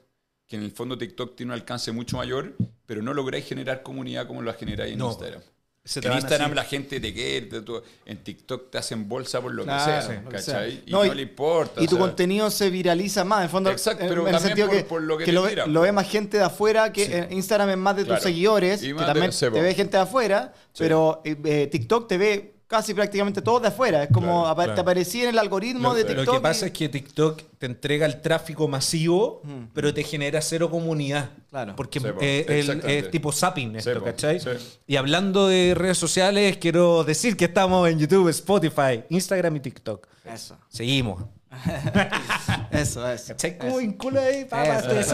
[0.49, 4.27] que en el fondo TikTok tiene un alcance mucho mayor, pero no lográis generar comunidad
[4.27, 5.09] como lo generáis en No.
[5.11, 5.41] Instagram.
[5.83, 7.63] Se te En Instagram la gente te quiere, te-
[8.05, 10.83] en TikTok te hacen bolsa por lo Claro, que sea, ¿cachai?
[10.85, 11.81] Y No, le importa.
[11.83, 13.71] Y tu sea, contenido se viraliza más, en fondo.
[13.71, 15.81] Exacto, pero en el sentido por- que, por lo que que te lo, ve- lo
[15.81, 17.13] ve más gente de afuera, que Sí.
[17.15, 18.23] en Instagram es más de tus Claro.
[18.23, 19.57] seguidores, Y que también te po.
[19.63, 20.61] ve gente de afuera, Sí.
[20.81, 24.05] pero eh, eh, TikTok te ve casi prácticamente todos de afuera.
[24.05, 24.75] Es como Claro, apa- claro.
[24.77, 26.35] te aparecía en el algoritmo Lo, de lo TikTok.
[26.37, 29.43] que pasa y- es que TikTok te entrega el tráfico masivo,
[29.75, 31.31] pero te genera cero comunidad.
[31.51, 31.75] Claro.
[31.75, 34.39] Porque Sí, eh, el- es tipo zapping esto, Sí, ¿cachai?
[34.39, 34.51] sí.
[34.87, 40.07] Y hablando de redes sociales, quiero decir que estamos en YouTube, Spotify, Instagram y TikTok.
[40.25, 41.25] Eso, Seguimos.
[42.71, 43.29] eso, eso.
[43.29, 43.59] ¿Cachai?
[43.59, 43.79] ¿Cómo eso.
[43.81, 44.37] vincula ahí?
[44.41, 44.67] Estamos,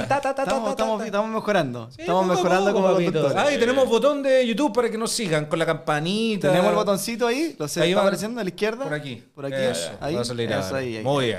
[0.09, 1.05] ta, estamos- ta.
[1.07, 1.91] estamos mejorando.
[1.91, 3.37] Sí, estamos mejorando como conductores.
[3.37, 6.49] Ah, y tenemos botón de YouTube para que nos sigan con la campanita.
[6.49, 8.07] Tenemos el botoncito ahí, lo sé, Ahí está va.
[8.07, 8.85] apareciendo a la izquierda.
[8.85, 9.23] Por aquí.
[9.35, 9.55] Por aquí.
[9.57, 10.17] Eso, Ahí.
[10.17, 10.35] Eso
[10.77, 11.03] ahí, ahí.
[11.03, 11.39] Muy bien.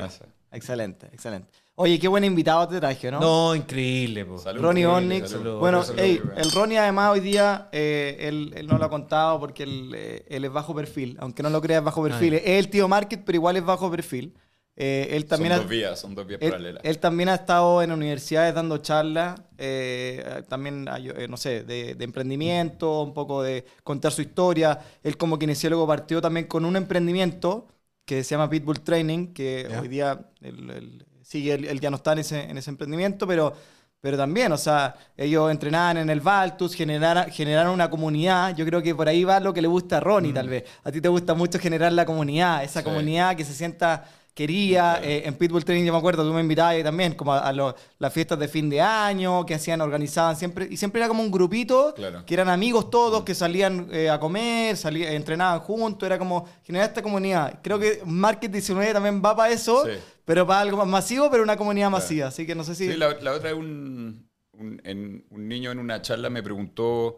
[0.52, 1.50] Excelente, excelente.
[1.80, 3.20] Oye, qué buen invitado te traje, ¿no?
[3.20, 4.26] No, increíble.
[4.26, 4.40] po.
[4.40, 4.64] Salud.
[4.64, 5.60] Ronnie salud.
[5.60, 9.40] Bueno, Salud, ey, el Ronnie además hoy día, eh, él, él no lo ha contado
[9.40, 11.16] porque él, eh, él es bajo perfil.
[11.20, 12.34] Aunque no lo creas, es bajo perfil.
[12.34, 14.34] Ah, Es el tío Market, pero igual es bajo perfil.
[14.80, 16.84] Eh, él también son ha- dos vías, son dos vías él, paralelas.
[16.86, 21.96] él también ha estado en universidades dando charlas, eh, también, hay, eh, no sé, de,
[21.96, 24.80] de emprendimiento, un poco de contar su historia.
[25.04, 27.68] Él como kinesiólogo partió también con un emprendimiento
[28.06, 31.98] que se llama Pitbull Training, que hoy día él, él sigue, él, él ya no
[31.98, 33.54] está en ese, en ese emprendimiento, pero,
[34.00, 38.56] pero también, o sea, ellos entrenaban en el Baltus, generaron, generaron una comunidad.
[38.56, 40.64] Yo creo que por ahí va lo que le gusta a Ronnie, tal vez.
[40.84, 42.86] A ti te gusta mucho generar la comunidad, esa Sí.
[42.86, 44.06] comunidad que se sienta
[44.38, 45.00] quería.
[45.04, 47.52] Eh, en Pitbull Training, yo me acuerdo, tú me invitabas ahí también, como a, a
[47.52, 50.68] lo- las fiestas de fin de año que hacían, organizaban siempre.
[50.70, 52.24] Y siempre era como un grupito Claro.
[52.26, 56.06] que eran amigos todos, que salían eh, a comer, salían, entrenaban juntos.
[56.06, 57.60] Era como generar esta comunidad.
[57.64, 59.94] Creo que Market 19 también va para eso, Sí.
[60.24, 62.04] pero para algo más masivo, pero una comunidad Claro.
[62.04, 62.28] masiva.
[62.28, 62.92] Así que no sé si.
[62.92, 67.18] Sí, la, la otra es un, un, en- un niño en una charla me preguntó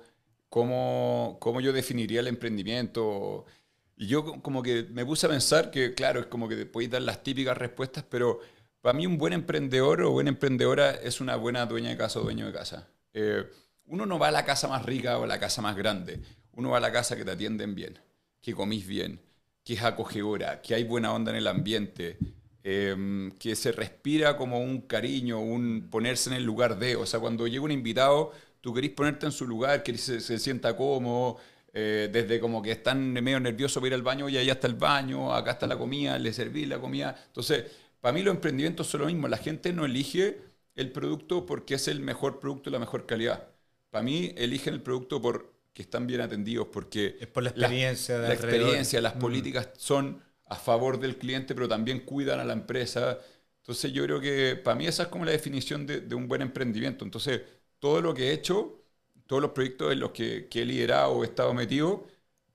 [0.49, 3.45] cómo, cómo yo definiría el emprendimiento.
[3.99, 6.65] Y yo co- como que me puse a pensar que, claro, es como que te
[6.65, 8.41] podéis dar las típicas respuestas, pero
[8.81, 12.23] para mí un buen emprendedor o buena emprendedora es una buena dueña de casa o
[12.23, 12.89] dueño de casa.
[13.13, 13.45] Eh,
[13.87, 16.21] uno no va a la casa más rica o a la casa más grande.
[16.53, 17.99] Uno va a la casa que te atienden bien,
[18.41, 19.21] que comís bien,
[19.65, 22.19] que es acogedora, que hay buena onda en el ambiente,
[22.63, 26.95] eh, que se respira como un cariño, un ponerse en el lugar de.
[26.95, 28.31] O sea, cuando llega un invitado,
[28.61, 31.37] tú querís ponerte en su lugar, que se, se sienta cómodo,
[31.73, 34.75] eh, desde como que están medio nerviosos para ir al baño, y allá está el
[34.75, 37.15] baño, acá está la comida, le serví la comida.
[37.27, 37.65] Entonces,
[38.01, 39.27] para mí los emprendimientos son lo mismo.
[39.27, 40.41] La gente no elige
[40.75, 43.47] el producto porque es el mejor producto, la mejor calidad.
[43.89, 45.49] Para mí, eligen el producto porque
[45.81, 49.19] están bien atendidos, porque Es por la experiencia de la experiencia, las Mm.
[49.19, 53.19] políticas son a favor del cliente, pero también cuidan a la empresa.
[53.61, 56.41] Entonces yo creo que para mí esa es como la definición de, de un buen
[56.41, 57.05] emprendimiento.
[57.05, 57.41] Entonces
[57.79, 58.78] todo lo que he hecho,
[59.29, 62.07] todos los proyectos en los que, que he liderado o he estado metido,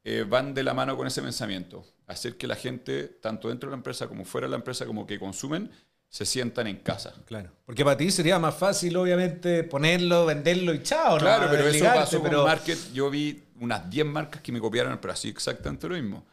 [0.02, 1.86] eh, van de la mano con ese pensamiento.
[2.08, 5.06] Hacer que la gente, tanto dentro de la empresa como fuera de la empresa, como
[5.06, 5.70] que consumen,
[6.08, 7.14] se sientan en casa.
[7.26, 7.52] Claro.
[7.64, 11.20] Porque para ti sería más fácil, obviamente, ponerlo, venderlo y chao, ¿no?
[11.20, 12.78] Claro, pero eso pasó pero- con Market.
[12.92, 16.26] Yo vi unas 10 marcas que me copiaron, pero así exactamente lo mismo.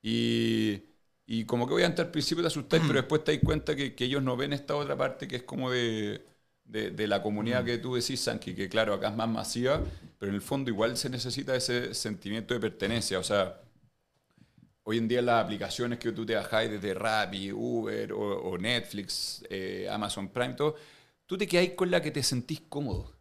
[0.00, 0.82] Y,
[1.26, 4.06] y como que obviamente al principio te asustáis, pero después te das cuenta que, que
[4.06, 6.24] ellos no ven esta otra parte que es como de,
[6.72, 9.80] de, de la comunidad que tú decís, Sanki, que claro, acá es más masiva,
[10.18, 13.18] pero en el fondo igual se necesita ese sentimiento de pertenencia.
[13.18, 13.60] O sea,
[14.84, 18.18] hoy en día las aplicaciones que tú te bajáis desde Rappi, Uber o,
[18.50, 20.76] o Netflix, eh, Amazon Prime, todo,
[21.26, 23.12] tú te quedáis con la que te sentís cómodo.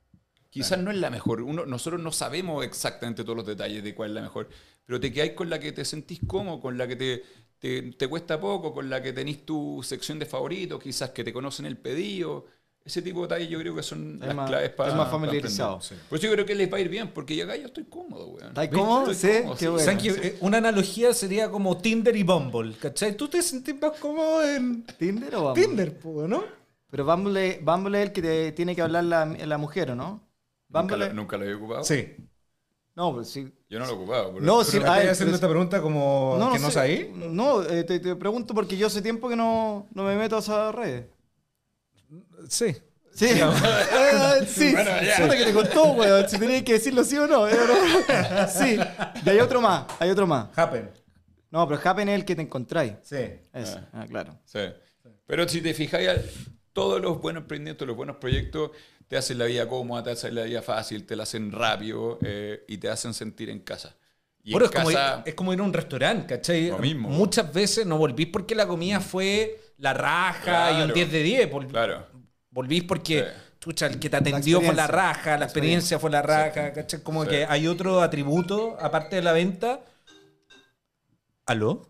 [0.50, 1.42] Quizás no es la mejor.
[1.42, 4.50] Uno, nosotros no sabemos exactamente todos los detalles de cuál es la mejor,
[4.86, 7.24] pero te quedáis con la que te sentís cómodo, con la que te,
[7.60, 11.34] te, te cuesta poco, con la que tenés tu sección de favoritos, quizás que te
[11.34, 12.46] conocen el pedido.
[12.84, 15.08] Ese tipo de detalles yo creo que son Es las más- claves para es más
[15.10, 15.28] para.
[15.28, 17.84] Por eso yo creo que les va a ir bien, porque ya acá yo estoy
[17.84, 18.48] cómodo, weón.
[18.48, 19.12] ¿Estás cómodo?
[19.12, 19.68] Estoy Sí, cómodo, qué sí.
[19.68, 19.86] bueno.
[19.86, 23.16] ¿Saben que, eh, una analogía sería como Tinder y Bumble, ¿cachai?
[23.16, 25.64] Tú te sentís más cómodo en ¿Tinder o Bumble?
[25.64, 26.44] Tinder, po, ¿no?
[26.90, 30.22] Pero Bumble, Bumble es el que te tiene que hablar la, la mujer, ¿o no?
[30.70, 31.84] Nunca, lo, nunca lo he ocupado.
[31.84, 32.16] Sí.
[32.96, 33.48] No, pues sí.
[33.70, 34.34] Yo no lo he ocupado.
[34.34, 36.72] pero- No, Pero sí, me ay, estás haciendo pero- esta pregunta como que no sé.
[36.74, 37.10] sabéis.
[37.16, 40.40] No, eh, te, te pregunto porque yo hace tiempo que no, no me meto a
[40.40, 41.06] esas redes.
[42.50, 42.76] Sí.
[43.14, 44.72] Sí, Eh, sí.
[44.72, 45.30] Bueno, ya.
[45.30, 46.30] Que te contó, weón.
[46.30, 47.48] Si tenías que decirlo sí o no.
[47.48, 47.54] eh.
[48.50, 48.80] Sí.
[49.26, 50.48] Y hay otro más, hay otro más.
[50.58, 50.90] Happen.
[51.50, 52.94] No, pero Happen es el que te encontráis.
[53.04, 53.18] Sí.
[53.54, 54.40] Eso, ah, claro.
[54.46, 54.60] Sí.
[55.28, 56.10] Pero si te fijáis,
[56.74, 58.72] todos los buenos emprendimientos, los buenos proyectos,
[59.08, 62.64] te hacen la vida cómoda, te hacen la vida fácil, te la hacen rápido eh,
[62.68, 63.96] y te hacen sentir en casa.
[64.44, 66.70] Y Bueno, en es, como ir, es como ir a un restaurante, ¿cachai?
[66.70, 67.10] Lo mismo.
[67.10, 70.94] Muchas veces no volvís porque la comida fue la raja y un Claro.
[70.94, 71.52] 10 de 10.
[71.52, 72.06] vol- claro.
[72.52, 73.56] Volvís porque Sí.
[73.60, 77.02] chucha, el que te atendió fue la raja, la experiencia fue la raja, ¿cachai?
[77.02, 77.30] Como Sí.
[77.30, 79.82] que hay otro atributo, aparte de la venta.
[81.46, 81.90] ¿Aló?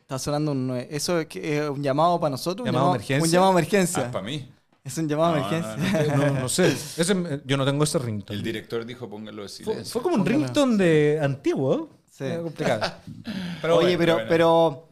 [0.00, 0.70] Está sonando un...
[0.90, 2.66] ¿Eso es, que es un llamado para nosotros?
[2.66, 3.22] ¿Un ¿Llamado de emergencia?
[3.24, 4.04] Un llamado de emergencia.
[4.08, 4.48] Ah, para mí.
[4.84, 6.16] Es un llamado de No, emergencia.
[6.16, 6.66] No, no sé.
[6.68, 8.36] Ese- yo no tengo ese ringtone.
[8.38, 9.92] El director dijo póngalo de Fue, silencio.
[9.92, 11.90] fue como un ringtone de antiguo.
[12.10, 12.24] Sí.
[12.24, 12.92] Era complicado.
[13.62, 14.28] Pero Oye, bueno, pero, bueno.
[14.28, 14.88] pero,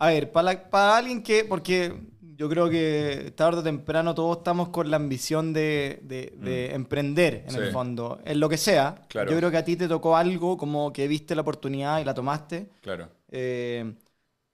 [0.00, 4.38] a ver, para, la- para alguien que, porque yo creo que tarde o temprano todos
[4.38, 7.56] estamos con la ambición de, de- de emprender, en Mm.
[7.56, 7.58] Sí.
[7.58, 9.04] el fondo, en lo que sea.
[9.08, 9.30] Claro.
[9.30, 12.14] Yo creo que a ti te tocó algo como que viste la oportunidad y la
[12.14, 12.70] tomaste.
[12.80, 13.08] Claro.
[13.28, 13.94] Eh,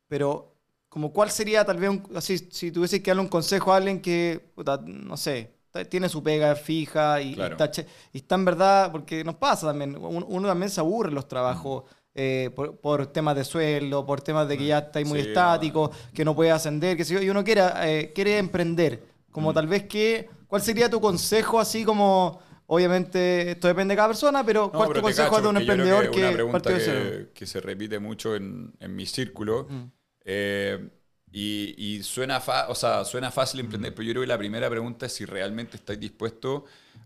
[0.08, 0.52] pero,
[0.88, 4.00] como cuál sería tal vez, un- así, si tuvieses que darle un consejo a alguien
[4.00, 5.52] que, puta, no sé,
[5.90, 7.52] tiene su pega fija y, y Claro.
[7.52, 11.12] está, che- y está en verdad, porque nos pasa también, uno, uno también se aburre
[11.12, 11.84] los trabajos.
[12.16, 15.90] Eh, por, por temas de sueldo, por temas de que ya estáis muy Sí, estático,
[16.14, 19.02] que no puede ascender, que yo, y uno quiere, eh, quiere emprender.
[19.30, 19.54] Como Mm.
[19.54, 24.44] tal vez que, ¿cuál sería tu consejo así como, obviamente esto depende de cada persona,
[24.44, 27.00] pero No, cuál tu pero te consejo cacho, de un emprendedor que, una que cero?
[27.00, 29.66] que, que se repite mucho en, en mi círculo.
[29.70, 29.84] Mm.
[30.24, 30.90] eh,
[31.32, 34.70] y, y suena, fa- o sea, suena fácil emprender, pero yo creo que la primera
[34.70, 36.62] pregunta es si realmente estáis dispuestos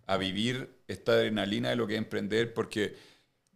[0.07, 2.94] a vivir esta adrenalina de lo que es emprender, porque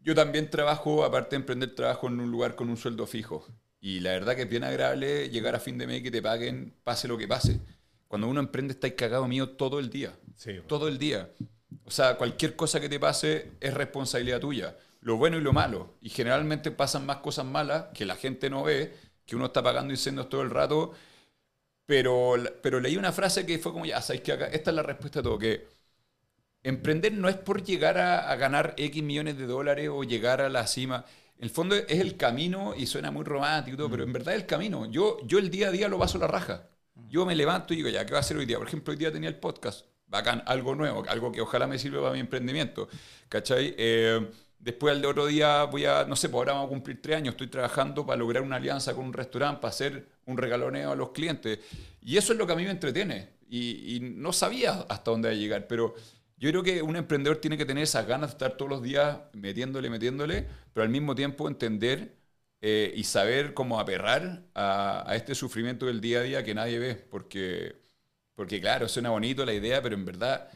[0.04, 3.48] yo también trabajo, aparte de emprender, trabajo en un lugar con un sueldo fijo.
[3.80, 6.22] Y la verdad que es bien agradable llegar a fin de mes y que te
[6.22, 7.60] paguen, pase lo que pase.
[8.06, 10.14] Cuando uno emprende, estáis cagado mío todo el día.
[10.36, 10.60] Sí.
[10.66, 11.30] Todo el día.
[11.84, 14.76] O sea, cualquier cosa que te pase es responsabilidad tuya.
[15.00, 15.94] Lo bueno y lo malo.
[16.00, 19.92] Y generalmente pasan más cosas malas que la gente no ve, que uno está pagando
[19.92, 20.92] incendios todo el rato.
[21.86, 24.82] Pero, pero leí una frase que fue como, ya, sabéis que acá, esta es la
[24.82, 25.66] respuesta a todo, que
[26.64, 30.48] emprender no es por llegar a, a ganar X millones de dólares o llegar a
[30.48, 31.04] la cima.
[31.38, 34.34] En el fondo es el camino y suena muy romántico y todo, pero en verdad
[34.34, 34.90] es el camino.
[34.90, 36.68] Yo, yo el día a día lo paso la raja.
[37.08, 38.58] Yo me levanto y digo, ya, ¿qué va a hacer hoy día?
[38.58, 39.86] Por ejemplo, hoy día tenía el podcast.
[40.06, 42.88] Bacán, algo nuevo, algo que ojalá me sirva para mi emprendimiento.
[43.28, 43.74] ¿Cachai?
[43.76, 47.16] Eh, después al otro día voy a, no sé, pues ahora vamos a cumplir tres
[47.16, 50.96] años, estoy trabajando para lograr una alianza con un restaurante, para hacer un regaloneo a
[50.96, 51.58] los clientes.
[52.00, 53.34] Y eso es lo que a mí me entretiene.
[53.48, 55.94] Y, y no sabía hasta dónde iba a llegar, pero
[56.36, 59.18] yo creo que un emprendedor tiene que tener esas ganas de estar todos los días
[59.32, 62.16] metiéndole, metiéndole, pero al mismo tiempo entender
[62.60, 66.94] eh, y saber cómo aperrar a, este sufrimiento del día a día que nadie ve,
[66.96, 67.76] porque,
[68.34, 70.48] porque claro, suena bonito la idea, pero en verdad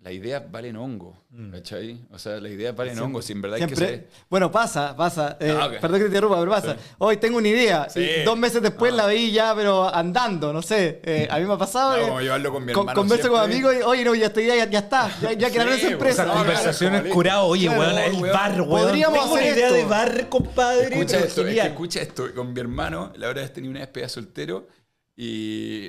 [0.00, 2.06] las ideas valen hongo, ¿cachai?
[2.12, 4.08] O sea, las ideas valen hongo, si en verdad hay que Siempre, ser...
[4.30, 5.36] bueno, pasa, pasa.
[5.40, 5.80] eh, Ah, ok.
[5.80, 6.76] Perdón que te interrumpa, pero pasa.
[6.98, 7.88] Hoy tengo una idea.
[7.90, 8.00] Sí.
[8.00, 8.96] y dos meses después Ah.
[8.96, 11.00] la veí ya, pero andando, no sé.
[11.02, 11.96] eh, a mí me ha pasado.
[11.96, 13.56] No, que como llevarlo con mi con- hermano converso con siempre.
[13.68, 15.10] amigos y, oye, no, ya esta idea ya, ya está.
[15.20, 16.22] Ya, ya crearon Sí, esa empresa.
[16.22, 17.42] Esa No, conversación claro, es curada.
[17.42, 18.32] Oye, claro, weón, el weón.
[18.34, 18.68] bar, weón.
[18.70, 19.76] Podríamos Tengo una hacer idea esto.
[19.78, 20.94] de bar, compadre.
[20.94, 22.34] Escucha esto, es que escucha esto.
[22.36, 24.68] Con mi hermano, la verdad es que tenía una despedida soltero
[25.16, 25.88] y,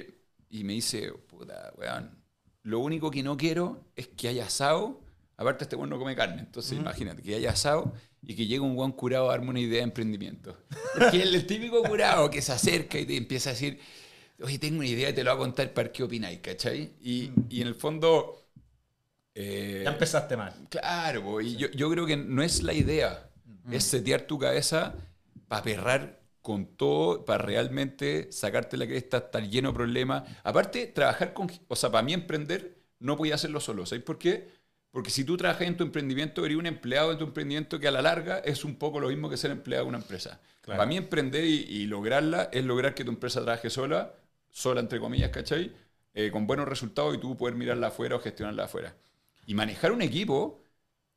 [0.50, 2.18] y me dice, puta, weón,
[2.64, 5.02] lo único que no quiero es que haya asado.
[5.38, 6.42] Aparte, este weón no come carne.
[6.42, 9.78] Entonces, imagínate, que haya asado y que llegue un buen curado a darme una idea
[9.78, 10.58] de emprendimiento.
[10.98, 13.80] Porque el, típico curado que se acerca y te empieza a decir,
[14.42, 16.94] oye, tengo una idea y te lo voy a contar para qué opináis, ¿cachai?
[17.02, 18.50] Y, y en el fondo...
[19.36, 20.54] eh, Ya empezaste mal.
[20.70, 23.30] Claro, y yo, yo creo que no es la idea,
[23.72, 24.96] es setear tu cabeza
[25.48, 30.24] para perrar con todo, para realmente sacarte la cresta, estar lleno de problemas.
[30.44, 31.52] Aparte, trabajar con...
[31.68, 33.86] O sea, para mí emprender no podía hacerlo solo.
[33.86, 34.48] ¿Sabes por qué?
[34.92, 37.92] Porque si tú trabajas en tu emprendimiento, eres un empleado de tu emprendimiento que a
[37.92, 40.40] la larga es un poco lo mismo que ser empleado de una empresa.
[40.62, 40.80] Claro.
[40.80, 44.14] Para mí emprender y, y lograrla es lograr que tu empresa trabaje sola,
[44.50, 45.72] sola entre comillas, ¿cachai?
[46.14, 48.96] Eh, con buenos resultados y tú poder mirarla afuera o gestionarla afuera.
[49.46, 50.62] Y manejar un equipo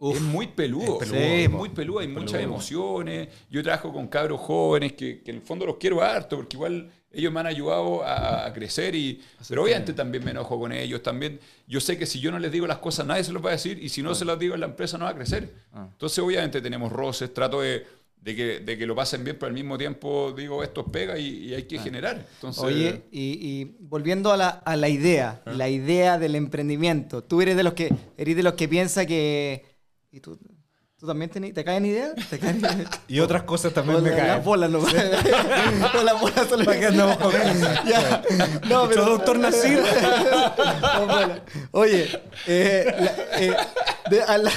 [0.05, 1.01] Uf, es muy peludo.
[1.01, 1.25] es peludo.
[1.25, 3.29] es muy peludo, hay muchas emociones.
[3.51, 6.91] Yo trabajo con cabros jóvenes que, que en el fondo los quiero harto, porque igual
[7.13, 8.95] ellos me han ayudado a, a crecer.
[8.95, 11.03] Y, pero obviamente también me enojo con ellos.
[11.03, 11.39] También
[11.69, 13.53] yo sé que si yo no les digo las cosas, nadie se los va a
[13.53, 13.79] decir.
[13.83, 15.53] Y si no se las digo, la empresa no va a crecer.
[15.73, 15.87] Ah.
[15.93, 17.85] Entonces, obviamente tenemos roces, trato de,
[18.21, 21.19] de que, de que lo pasen bien, pero al mismo tiempo digo, esto es pega
[21.19, 22.25] y, y hay que generar.
[22.35, 22.67] Entonces, Ah.
[22.67, 23.21] Oye, y,
[23.61, 27.23] y volviendo a la, a la idea, la idea del emprendimiento.
[27.23, 29.71] Tú eres de los que eres de los que piensa que
[30.13, 30.39] ¿y tú,
[30.99, 32.13] tú también tenés- te caen ideas?
[32.31, 32.77] ¿Te caen ideas?
[33.09, 34.29] Y otras cosas también O me caen.
[34.29, 34.93] Las bolas nomás.
[34.95, 37.33] O las bolas ¿Para qué andamos con
[37.87, 38.23] Ya.
[38.69, 39.83] No, pero doctor Nasir?
[41.73, 42.09] Oye,
[42.47, 43.57] eh, la- eh,
[44.11, 44.51] de- a la-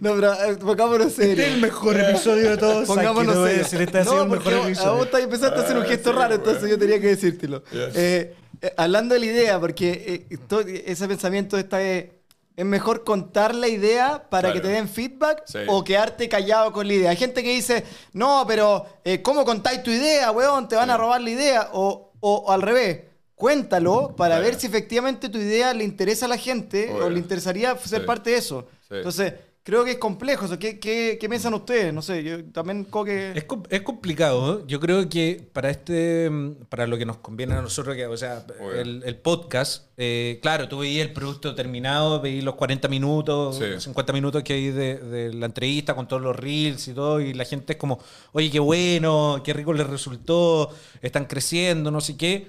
[0.00, 2.86] no, pero eh, pongámonos Este es el mejor episodio de todos.
[2.86, 3.70] Pongámonos Pongámonos serios.
[3.70, 4.94] decir, este ha sido el mejor vos- a episodio.
[4.96, 6.40] vos estás empezando a hacer un Ah, gesto sí, raro, weón.
[6.46, 7.64] entonces yo tenía que decírtelo.
[7.70, 7.96] Yes.
[7.96, 12.17] Eh, eh, hablando de la idea, porque eh, todo ese pensamiento está eh,
[12.58, 14.54] es mejor contar la idea para Claro.
[14.54, 15.58] que te den feedback Sí.
[15.68, 17.10] o quedarte callado con la idea.
[17.10, 20.66] Hay gente que dice, no, pero eh, ¿cómo contáis tu idea, weón?
[20.68, 20.90] Te van Sí.
[20.90, 21.70] a robar la idea.
[21.72, 23.02] O, o- o al revés,
[23.36, 24.50] cuéntalo para Claro.
[24.50, 28.06] ver si efectivamente tu idea le interesa a la gente o le interesaría ser Sí.
[28.06, 28.66] parte de eso.
[28.90, 29.34] Entonces,
[29.68, 30.46] creo que es complejo.
[30.46, 30.58] eso.
[30.58, 31.92] ¿Qué, qué, qué piensan ustedes?
[31.92, 33.32] No sé, yo también creo que...
[33.34, 34.60] Es, com- es complicado.
[34.60, 34.64] ¿eh?
[34.66, 38.16] Yo creo que para este, mm, para lo que nos conviene a nosotros, que, o
[38.16, 43.56] sea, el, el podcast, eh, claro, tú veías el producto terminado, veías los 40 minutos,
[43.58, 43.64] Sí.
[43.78, 47.34] 50 minutos que hay de, de la entrevista con todos los reels y todo, y
[47.34, 47.98] la gente es como,
[48.32, 50.70] oye, qué bueno, qué rico les resultó,
[51.02, 52.48] están creciendo, no sé qué.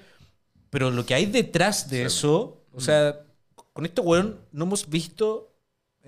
[0.69, 2.03] Pero lo que hay detrás de Sí.
[2.05, 3.19] eso, o sea,
[3.73, 5.48] con este weón no hemos visto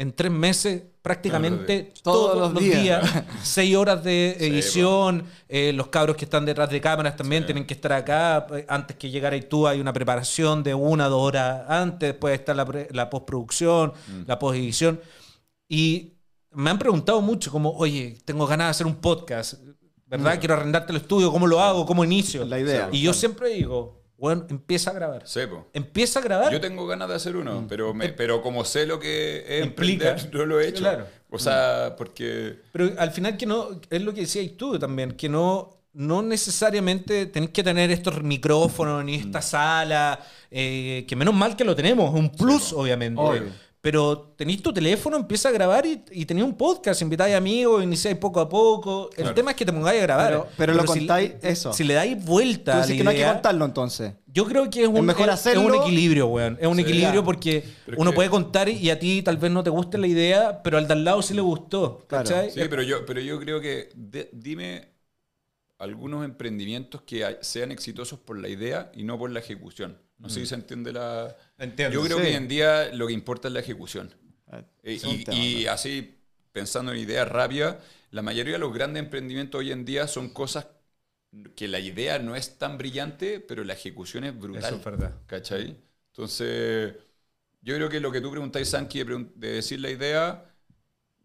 [0.02, 2.82] en tres meses prácticamente Todos todos, los días.
[2.84, 7.44] días, seis horas de Sí, edición, eh, los cabros que están detrás de cámaras también
[7.44, 7.48] Sí.
[7.48, 11.22] tienen que estar acá, eh, antes que llegaras tú hay una preparación de una, dos
[11.22, 14.22] horas antes, después está la, la postproducción, Mm.
[14.28, 15.00] la postedición,
[15.68, 16.14] y
[16.52, 19.54] me han preguntado mucho como, oye, tengo ganas de hacer un podcast,
[20.06, 20.38] ¿verdad?
[20.40, 21.86] Quiero arrendarte el estudio, ¿cómo lo hago?
[21.86, 22.44] ¿Cómo inicio?
[22.46, 22.90] La idea.
[22.92, 25.24] Y yo siempre digo, bueno, empieza a grabar.
[25.26, 25.68] Sí, po.
[25.74, 26.52] Empieza a grabar.
[26.54, 30.12] Yo tengo ganas de hacer uno, pero, me- pero como sé lo que es Implica.
[30.12, 30.82] emprender, no lo he hecho.
[30.82, 31.08] Claro.
[31.32, 32.60] O sea, porque...
[32.72, 37.26] Pero al final que no, es lo que decías tú también, que no, no necesariamente
[37.26, 40.20] tenés que tener estos micrófonos ni esta sala,
[40.52, 43.20] eh, que menos mal que lo tenemos, es un plus obviamente.
[43.20, 43.44] Obvio.
[43.84, 48.16] Pero tenéis tu teléfono, empieza a grabar y, y tenéis un podcast, invitáis amigos, iniciáis
[48.16, 49.10] poco a poco.
[49.14, 49.34] El Claro.
[49.34, 50.28] tema es que te pongáis a grabar.
[50.30, 51.74] Pero- pero lo si- contáis eso.
[51.74, 54.14] Si le dais vuelta Tú a decís la que no hay que contarlo entonces.
[54.28, 55.62] yo creo que es un, mejor es- hacerlo.
[55.64, 56.60] es un equilibrio, weón.
[56.62, 56.82] Es un Sí.
[56.84, 57.26] equilibrio Ya.
[57.26, 60.06] porque Pero uno que- puede contar y a ti tal vez no te guste la
[60.06, 62.06] idea, pero al de al lado sí le gustó.
[62.08, 62.24] Claro.
[62.30, 62.52] ¿cachai?
[62.52, 64.90] Sí, pero yo, pero yo creo que de- dime
[65.80, 69.98] algunos emprendimientos que hay- sean exitosos por la idea y no por la ejecución.
[70.20, 71.36] No sé si se entiende la...
[71.68, 72.22] Entiendo, Yo creo sí.
[72.22, 74.14] que hoy en día lo que importa es la ejecución.
[74.52, 75.68] Eh, Eh, y, tema, y ¿no?
[75.68, 76.20] así,
[76.52, 77.78] pensando en ideas rápidas,
[78.12, 80.68] la mayoría de los grandes emprendimientos hoy en día son cosas
[81.56, 84.62] que la idea no es tan brillante, pero la ejecución es brutal.
[84.62, 85.14] Eso es verdad.
[85.28, 85.78] ¿Cachai?
[86.12, 86.96] Entonces,
[87.62, 90.46] yo creo que lo que tú preguntáis, Sanki, de, pregun- de decir la idea,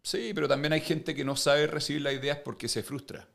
[0.03, 3.29] sí, pero también hay gente que no sabe recibir las ideas porque se frustra.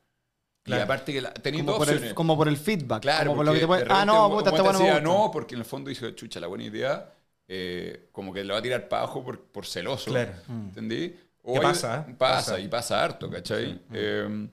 [0.64, 0.80] Claro.
[0.80, 2.14] Y aparte que la, tenéis Como dos por, el, opciones.
[2.14, 3.02] como por el feedback.
[3.02, 4.72] Claro, como por lo que te puede- de Ah, no, puta, un esta guante weá
[4.72, 7.12] no me decía, no, porque en el fondo dice, chucha, la buena idea,
[7.48, 10.10] eh, como que lo va a tirar para abajo por, por celoso.
[10.10, 10.32] Claro.
[10.48, 11.08] ¿Entendí?
[11.44, 12.06] Que hay- pasa.
[12.16, 12.60] Pasa, Pasa.
[12.60, 13.80] y pasa harto, ¿cachai?
[13.92, 14.48] Eh,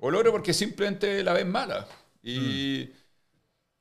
[0.00, 1.86] o logro porque simplemente la ves mala.
[2.22, 2.90] Y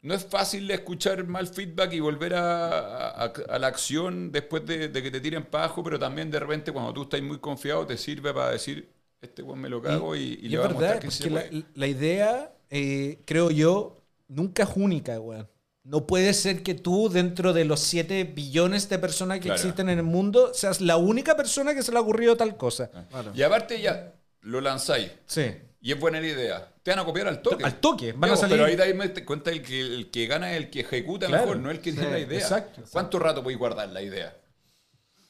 [0.02, 4.90] no es fácil escuchar mal feedback y volver a, a- a la acción después de,
[4.90, 7.88] de que te tiren para abajo, pero también de repente cuando tú estás muy confiado
[7.88, 8.90] te sirve para decir,
[9.24, 11.30] este weón me lo cago y, y Y le a verdad, mostrar que sí se
[11.30, 11.44] la,
[11.76, 15.48] la idea, eh, creo yo, nunca es única, weón.
[15.86, 19.56] No puede ser que tú, dentro de los 7 billones de personas que Claro.
[19.60, 22.90] existen en el mundo, seas la única persona que se le ha ocurrido tal cosa.
[23.10, 23.32] Claro.
[23.36, 25.52] Y aparte ya lo lanzáis Sí.
[25.82, 26.70] y es buena la idea.
[26.84, 27.66] Te van a copiar al toque.
[27.66, 28.56] Al toque, van Ya, a salir.
[28.56, 31.44] Pero ahí te das cuenta el que, el que gana es el que ejecuta Claro.
[31.48, 32.40] mejor, no el que tiene la idea.
[32.40, 34.36] exacto, ¿Cuánto rato podéis guardar la idea?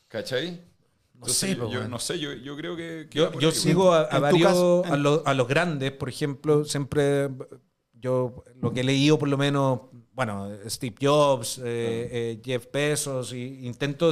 [0.08, 0.62] ¿Cachai?
[1.25, 3.07] No Entonces, sé, po, yo no sé, yo, yo creo que...
[3.12, 6.65] Yo, por yo ahí, sigo a, varios, caso, a, los, a los grandes, por ejemplo,
[6.65, 7.29] siempre
[7.93, 9.81] yo lo que he leído por lo menos,
[10.12, 11.63] bueno, Steve Jobs, eh,
[12.12, 14.12] eh, Jeff Bezos, y intento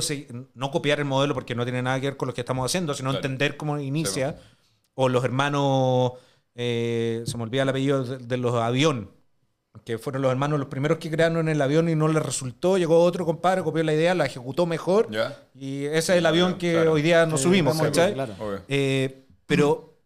[0.53, 2.93] no copiar el modelo porque no tiene nada que ver con lo que estamos haciendo,
[2.93, 3.25] sino Claro.
[3.25, 4.39] entender cómo inicia.
[4.93, 6.13] O los hermanos,
[6.55, 9.11] eh, se me olvida el apellido de, de los avión,
[9.83, 13.01] que fueron los hermanos los primeros que crearon el avión y no les resultó, llegó
[13.03, 15.09] otro compadre, copió la idea, la ejecutó mejor.
[15.11, 15.37] ¿Ya?
[15.55, 16.93] Y ese es el avión que Claro.
[16.93, 18.13] hoy día nos Sí, subimos, ¿cachai?
[18.13, 18.35] claro.
[18.67, 19.97] Eh, pero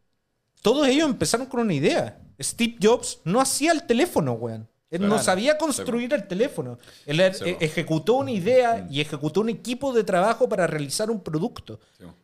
[0.61, 2.21] todos ellos empezaron con una idea.
[2.41, 4.67] Steve Jobs no hacía el teléfono, weón.
[4.91, 6.77] Él no sabía construir el teléfono.
[7.05, 11.21] Él er- eh, ejecutó una idea y ejecutó un equipo de trabajo para realizar un
[11.21, 11.79] producto.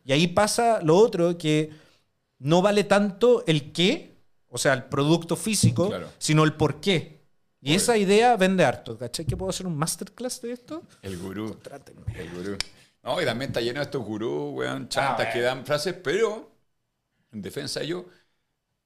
[0.06, 1.70] Y ahí pasa lo otro, que
[2.38, 4.14] no vale tanto el qué,
[4.48, 6.08] o sea, el producto físico, Claro.
[6.18, 7.20] sino el por qué.
[7.64, 7.76] Y Obvio.
[7.76, 8.98] esa idea vende harto.
[8.98, 9.24] ¿Cachai?
[9.24, 10.82] ¿Que puedo hacer un masterclass de esto?
[11.00, 11.56] El gurú.
[12.14, 12.56] El gurú.
[13.04, 16.50] No, y también está lleno de estos gurús, weón, chantas que dan frases, pero
[17.32, 18.04] en defensa de ellos,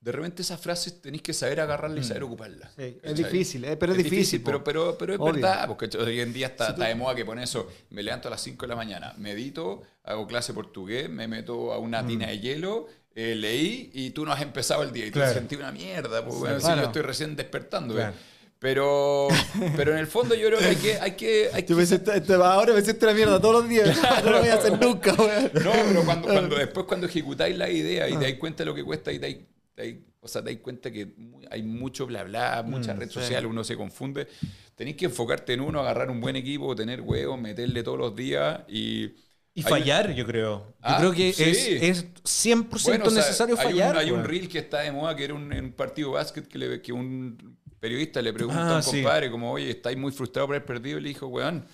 [0.01, 2.73] de repente esas frases tenéis que saber agarrarlas y saber ocuparlas.
[2.77, 5.33] Sí, es difícil, eh, pero es difícil, pero, pero, pero es Obvio.
[5.35, 7.69] verdad, porque hoy en día está, está de moda que pone eso.
[7.91, 11.79] Me levanto a las 5 de la mañana, medito, hago clase portugués, me meto a
[11.79, 15.15] una tina de hielo, eh, leí y tú no has empezado el día y tú
[15.19, 15.33] Claro.
[15.33, 16.83] te sentí una mierda, pues, weón, si claro.
[16.83, 17.95] yo estoy recién despertando.
[17.95, 18.13] Claro.
[18.15, 18.36] eh.
[18.59, 19.29] Pero,
[19.77, 20.95] pero en el fondo yo creo que hay que...
[20.99, 23.69] Hay que, hay que Yo me siento, este- ahora me siento una mierda todos los
[23.69, 23.97] días.
[24.25, 25.51] No lo voy a hacer nunca, weón.
[25.55, 28.75] No, pero cuando, cuando- después cuando ejecutáis la idea y te dais cuenta de lo
[28.75, 29.39] que cuesta y te dais,
[29.75, 31.07] te dais- o sea, te dais cuenta que
[31.51, 34.27] hay mucho bla bla, mucha red social, uno se confunde,
[34.75, 38.61] tenéis que enfocarte en uno, agarrar un buen equipo, tener huevos, meterle todos los días
[38.69, 39.13] y...
[39.59, 40.67] Y fallar, yo creo.
[40.69, 41.43] Yo Ah, creo que sí.
[41.45, 43.93] es, es 100% Bueno, o sea, necesario hay fallar.
[43.93, 46.15] Un, hay un reel que está de moda que era un, en un partido de
[46.17, 49.03] básquet que, le, que un periodista le pregunta Ah, a un sí.
[49.03, 50.99] compadre como, oye, ¿estáis muy frustrado por haber perdido?
[50.99, 51.67] Y le dijo, weón.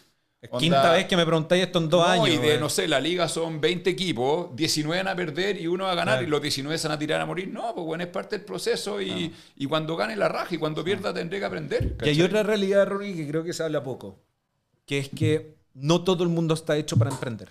[0.51, 2.29] onda- Quinta vez que me preguntáis esto en dos no, años.
[2.29, 2.61] y de, weón.
[2.61, 5.95] no sé, la liga son 20 equipos, 19 van a perder y uno va a
[5.95, 6.27] ganar Claro.
[6.27, 7.49] y los 19 se van a tirar a morir.
[7.49, 10.83] No, pues bueno, es parte del proceso y, y cuando gane la raja y cuando
[10.83, 11.97] pierda tendré que aprender.
[12.05, 14.19] Y hay otra realidad, Rory, que creo que se habla poco.
[14.85, 17.51] Que es que no todo el mundo está hecho para emprender.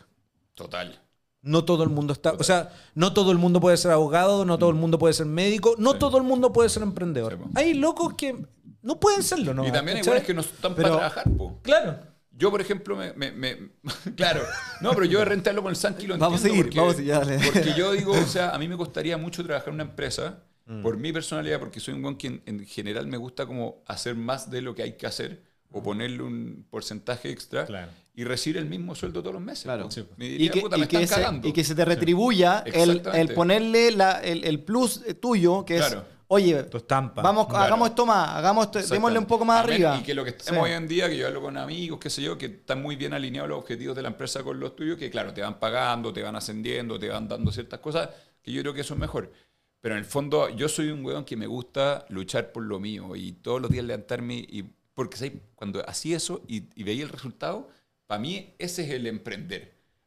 [0.54, 1.00] Total.
[1.44, 2.34] No todo el mundo está.
[2.34, 5.26] O sea, no todo el mundo puede ser abogado, no todo el mundo puede ser
[5.26, 6.00] médico, no Sí.
[6.00, 7.38] todo el mundo puede ser emprendedor.
[7.42, 7.50] Sí.
[7.56, 8.46] Hay locos que
[8.84, 9.68] no pueden serlo, ¿no?
[9.68, 11.60] y también hay buenas que no están Pero- para trabajar, po.
[11.64, 11.98] Claro.
[12.34, 13.58] Yo, por ejemplo, me, me- me-
[14.16, 14.42] claro,
[14.82, 16.80] no, pero yo de repente hablo con el Santi y lo Vamos a entiendo seguir,
[16.80, 17.40] vamos a seguir, dale.
[17.52, 20.84] porque yo digo, o sea, a mí me costaría mucho trabajar en una empresa Mm.
[20.84, 24.16] por mi personalidad, porque soy un buen que en, en general me gusta como hacer
[24.16, 27.92] más de lo que hay que hacer o ponerle un porcentaje extra Claro.
[28.14, 29.64] Y recibir el mismo sueldo todos los meses.
[29.64, 29.90] Claro.
[29.90, 31.48] Sí, Me Y diría, que, puta, y me que están se, cagando.
[31.48, 33.22] y que se te retribuya el, Exactamente.
[33.22, 36.06] el ponerle la- el, el plus tuyo, que es, Claro.
[36.28, 37.22] oye, Tu estampa.
[37.22, 37.64] vamos, Claro.
[37.66, 39.74] hagamos esto más, hagamos esto, démosle un poco más Amén.
[39.76, 39.98] arriba.
[39.98, 40.72] Y que lo que estamos Sí.
[40.72, 43.14] hoy en día, que yo hablo con amigos, qué sé yo, que están muy bien
[43.14, 46.22] alineados los objetivos de la empresa con los tuyos, que claro, te van pagando, te
[46.22, 48.10] van ascendiendo, te van dando ciertas cosas,
[48.42, 49.32] que yo creo que eso es mejor.
[49.80, 53.16] Pero en el fondo, yo soy un weón que me gusta luchar por lo mío
[53.16, 54.66] y todos los días levantarme y...
[54.94, 55.34] Porque ¿sabes?
[55.56, 57.70] cuando hacía eso y, y veía el resultado,
[58.12, 59.62] para mí ese es el emprender.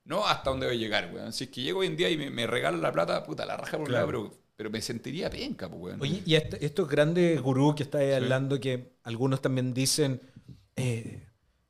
[0.04, 1.32] No hasta dónde voy a llegar, weón.
[1.32, 3.56] Si es que llego hoy en día y me, me regalan la plata, puta, la
[3.56, 4.06] raja por un Claro.
[4.12, 6.00] lado, pero, pero me sentiría penca, pues, weón.
[6.02, 10.20] Oye, y est- estos grandes gurús que estáis hablando, que algunos también dicen,
[10.76, 11.22] eh,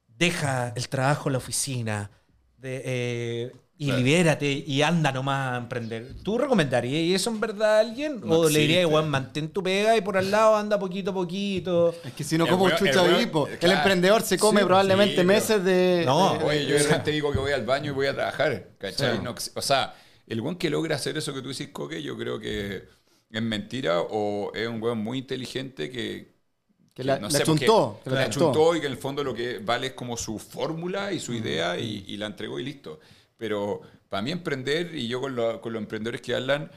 [0.08, 2.10] deja el trabajo en la oficina
[2.58, 4.00] de, eh, y Claro.
[4.00, 6.14] libérate y anda nomás a emprender.
[6.22, 8.20] ¿Tú recomendarías eso en verdad a alguien?
[8.24, 11.14] No ¿O le dirías, igual, mantén tu pega y por al lado anda poquito a
[11.14, 11.92] poquito?
[12.04, 13.48] Es que si no, El como weón- chucha el weón-?
[13.50, 13.76] El claro.
[13.78, 16.02] emprendedor se come Sí, probablemente sí, meses de.
[16.06, 18.68] No, de- Oye, yo de repente digo que voy al baño y voy a trabajar,
[18.78, 19.16] ¿cachai?
[19.16, 19.22] Sí.
[19.24, 19.94] No, o sea,
[20.26, 22.84] el weón que logra hacer eso que tú dices, Coque, yo creo que
[23.30, 26.32] es mentira o es un weón muy inteligente que...
[26.94, 28.52] Que la- no la sé, porque chuntó, que la la chuntó.
[28.52, 31.32] chuntó y que en el fondo lo que vale es como su fórmula y su
[31.34, 33.00] idea y, y la entregó y listo.
[33.36, 36.70] Pero para mí emprender, y yo con, lo- con los emprendedores que hablan,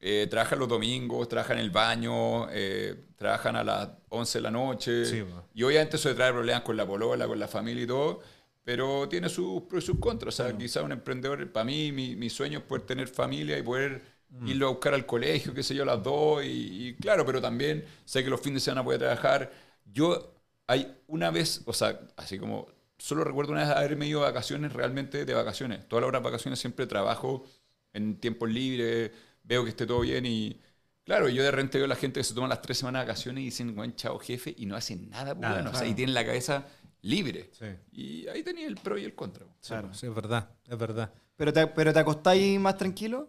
[0.00, 4.50] eh, trabajan los domingos, trabajan en el baño, eh, trabajan a las 11 de la
[4.50, 5.18] noche.
[5.20, 5.22] Sí,
[5.54, 8.20] y obviamente eso trae problemas con la polola, con la familia y todo,
[8.64, 10.34] pero tiene sus pros y sus contras.
[10.40, 13.62] O sea, quizás un emprendedor, para mí, mi, mi sueño es poder tener familia y
[13.62, 14.02] poder
[14.32, 14.48] Mm.
[14.48, 16.44] irlo a buscar al colegio, qué sé yo, a las dos.
[16.44, 19.50] Y, y claro, pero también sé que los fines de semana puede trabajar.
[19.84, 20.34] Yo,
[20.66, 22.66] hay una vez, o sea, así como,
[23.04, 25.86] solo recuerdo una vez haberme ido de vacaciones, realmente de vacaciones.
[25.86, 27.44] Todas las horas de vacaciones siempre trabajo
[27.92, 29.10] en tiempos libres,
[29.42, 30.58] veo que esté todo bien y.
[31.04, 33.08] Claro, yo de repente veo a la gente que se toma las tres semanas de
[33.08, 35.80] vacaciones y dicen, buen chao jefe, y no hacen nada, pues, Nada, bueno, o sea,
[35.80, 35.92] claro.
[35.92, 36.66] y tienen la cabeza
[37.02, 37.50] libre.
[37.52, 37.66] Sí.
[37.92, 39.44] Y ahí tenía el pro y el contra.
[39.66, 39.92] Claro.
[39.92, 41.12] Sí, es verdad, es verdad.
[41.36, 43.28] Pero, te, pero te acostáis más tranquilo.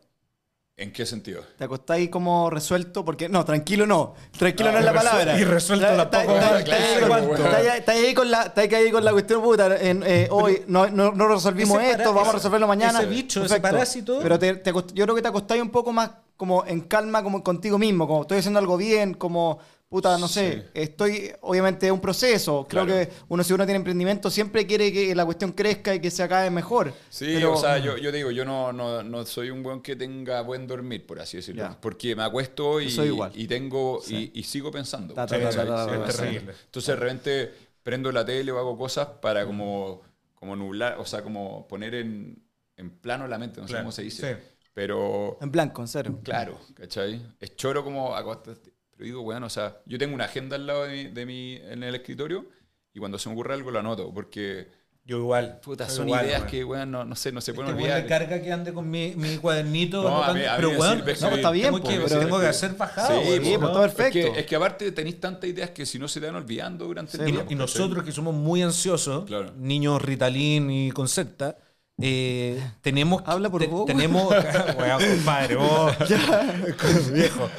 [0.78, 1.42] ¿En qué sentido?
[1.58, 3.06] ¿Te acostáis como resuelto?
[3.06, 4.14] Porque, no, tranquilo no.
[4.38, 5.40] Tranquilo No, no, es la palabra.
[5.40, 6.36] y resuelto Está- tampoco.
[6.36, 9.78] está- está- Claro, está- pues, ahí con la- está ahí con la cuestión puta.
[9.78, 13.00] en, eh, hoy no, no, no resolvimos esto, para- vamos a resolverlo mañana.
[13.00, 14.20] ese bicho, ese parásito.
[14.22, 17.24] Pero te- te acost- yo creo que te acostáis un poco más como en calma
[17.24, 19.60] como contigo mismo, como estoy haciendo algo bien, como
[19.90, 20.64] puta, no sé, Sí.
[20.74, 22.66] estoy, obviamente es un proceso.
[22.70, 23.00] Creo Claro.
[23.08, 26.24] que uno si uno tiene emprendimiento siempre quiere que la cuestión crezca y que se
[26.24, 26.94] acabe mejor.
[27.10, 29.96] Sí, Pero- o sea, yo, yo digo, yo no, no, no soy un buen que
[29.96, 31.78] tenga buen dormir, por así decirlo.
[31.80, 33.32] Porque me acuesto y, soy igual.
[33.36, 34.32] y tengo Sí.
[34.34, 35.14] y, y sigo pensando.
[35.18, 40.02] Entonces de repente prendo la tele o hago cosas para como,
[40.34, 42.44] como nublar, o sea, como poner en,
[42.78, 44.36] en plano la mente, no sé cómo se dice.
[44.36, 44.42] sí.
[44.74, 46.20] Pero En blanco, en cero.
[46.22, 47.22] Claro, ¿cachai?
[47.40, 48.74] Es choro como acostarte.
[48.96, 51.56] Pero digo, bueno, o sea, yo tengo una agenda al lado de mi, de mi-
[51.56, 52.46] en el escritorio
[52.93, 54.70] y cuando se me ocurre algo lo anoto, porque,
[55.04, 55.60] Yo igual.
[55.62, 56.50] puta, son igual, ideas weón.
[56.52, 58.08] que, weón, no, no sé, no se pueden Este olvidar.
[58.08, 60.02] carga que ande con mi, mi cuadernito.
[60.02, 62.20] No, a mí- a mí pero me weón, no, está bien, tengo po, que, pero-
[62.22, 63.22] tengo que hacer bajado.
[63.22, 64.34] Sí, sí, pues, todo Es perfecto.
[64.34, 67.18] que, es que aparte tenéis tantas ideas que si no se te van olvidando durante
[67.18, 67.41] Sí, el Y, día.
[67.41, 67.58] y ¿cachai?
[67.58, 69.52] nosotros que somos muy ansiosos, Claro.
[69.58, 71.58] niños Ritalin y Concerta,
[72.02, 73.86] eh, tenemos Habla por te- vos.
[73.86, 74.30] tenemos
[74.78, 75.93] weón, compadre, vos,
[77.14, 77.50] viejo.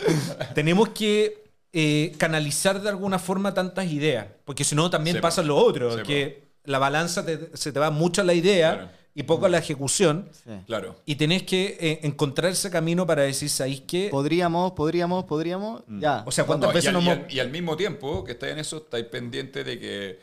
[0.54, 5.42] tenemos que eh, canalizar de alguna forma tantas ideas, porque si no también Sí, pasa
[5.42, 8.90] lo otro, Sí, que la balanza te- se te va mucho a la idea Claro.
[9.14, 10.28] y poco a la ejecución.
[10.32, 10.50] Sí.
[10.66, 10.96] Claro.
[11.06, 14.08] Y tenés que eh, encontrar ese camino para decir, ¿sabéis qué?
[14.10, 15.82] Podríamos, podríamos, podríamos.
[15.88, 16.22] Ya.
[16.26, 18.32] O sea, ¿cuántas No, y, veces al, nos y al- y al mismo tiempo que
[18.32, 20.18] estáis en eso, estáis pendientes de que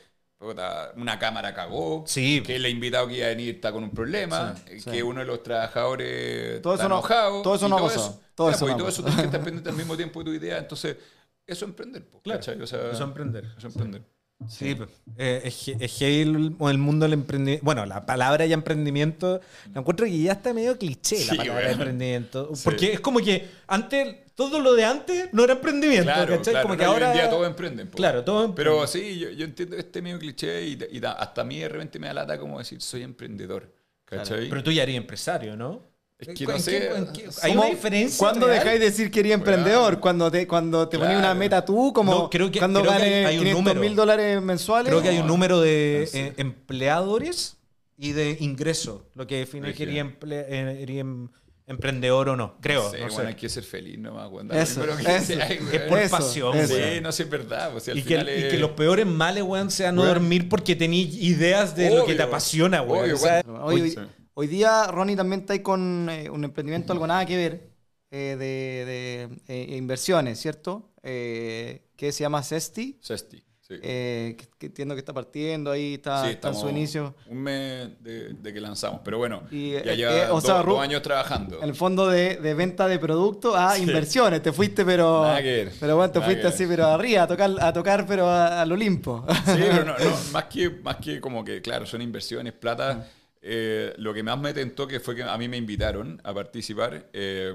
[0.96, 2.42] una cámara cagó, Sí.
[2.46, 4.92] que el invitado que iba a venir está con un problema, eh, sí.
[4.92, 7.42] que uno de los trabajadores Todo está eso no- enojado.
[7.42, 9.26] todo eso y no todo eso, Todo eso pues, no y todo eso tienes que
[9.28, 10.58] estar pendiente al mismo tiempo de tu idea.
[10.58, 10.98] Entonces,
[11.46, 12.06] eso es emprender.
[12.08, 12.62] po, Claro, ¿cachai?
[12.62, 13.46] O sea, eso es emprender.
[13.58, 14.02] eso es emprender.
[14.50, 14.76] Sí,
[15.18, 17.64] eh, es, es el, el mundo del emprendimiento.
[17.66, 19.42] Bueno, la palabra ya emprendimiento,
[19.74, 21.72] la encuentro que ya está medio cliché la Sí, palabra weón.
[21.72, 22.50] emprendimiento.
[22.56, 22.62] Sí.
[22.66, 26.54] Porque es como que antes, todo lo de antes no era emprendimiento, Claro, ¿cachai?
[26.54, 27.06] claro, como que no, y ahora.
[27.08, 27.88] Hoy en día todos emprenden.
[27.88, 27.96] po.
[27.98, 31.44] Claro, todos Pero sí, yo, yo entiendo este medio cliché y, y da- hasta a
[31.44, 33.72] mí de repente me da lata como decir soy emprendedor.
[34.06, 34.50] ¿Cachai?
[34.50, 35.93] Pero tú ya eres empresario, ¿no?
[36.28, 38.18] Es que ¿En no sé, qué- ¿Hay ¿Cómo- una diferencia?
[38.18, 38.60] ¿Cuándo real?
[38.60, 40.00] dejáis de decir que eres emprendedor?
[40.00, 41.40] Cuando te, cuando te ponías una Claro.
[41.40, 43.80] meta tú, como No, creo que- cuando creo que ganes hay un 500 número.
[43.82, 44.90] mil dólares mensuales.
[44.90, 45.34] Creo que hay un No.
[45.34, 46.18] número de Sí.
[46.20, 47.58] eh, empleadores
[47.98, 51.30] y de ingresos, lo que define que eres, emple- eh, em-
[51.66, 52.58] emprendedor o no.
[52.60, 53.28] Creo, Sí, no bueno, sé.
[53.28, 54.30] hay que ser feliz nomás.
[54.30, 55.26] Cuando Eso, que eso.
[55.26, 56.76] sea, Es por Eso, pasión, eso.
[56.76, 57.72] Sí, no sé, es verdad.
[57.72, 60.02] pues, si al Y que, final y es- que los peores males, weón, sea no
[60.02, 60.14] Weón.
[60.16, 62.26] dormir porque tenéis ideas de lo que te Obvio.
[62.34, 63.04] apasiona, weón.
[63.06, 64.10] Obvio, O sea, weón.
[64.36, 67.70] Hoy, día, Ronnie, también está ahí con eh, un emprendimiento algo nada que ver
[68.10, 70.92] eh, de, de, eh, inversiones, ¿cierto?
[71.04, 73.76] Eh, que se llama Cesti, Sesti, sí.
[73.82, 77.14] eh, que, que entiendo que está partiendo ahí, está, Sí, está en su inicio.
[77.28, 79.02] Un mes de, de que lanzamos.
[79.04, 81.62] Pero bueno, Y, ya lleva o dos, sea, Ru- dos años trabajando.
[81.62, 83.84] En el fondo de, de venta de productos a Sí.
[83.84, 84.42] inversiones.
[84.42, 85.24] Te fuiste, pero.
[85.24, 85.72] Nada que ver.
[85.80, 88.72] Pero bueno, te Nada fuiste así, pero arriba, a tocar, a tocar pero a- al
[88.72, 89.26] Olimpo.
[89.46, 92.60] Sí, pero no, no, más, que, más que como que, claro, son inversiones, Ah.
[92.60, 93.08] plata.
[93.46, 97.10] Eh, lo que más me tentó, que fue que a mí me invitaron a participar,
[97.12, 97.54] eh,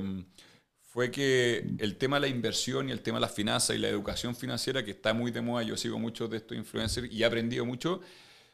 [0.83, 3.89] fue que el tema de la inversión y el tema de las finanzas y la
[3.89, 7.25] educación financiera, que está muy de moda, yo sigo muchos de estos influencers y he
[7.25, 8.01] aprendido mucho,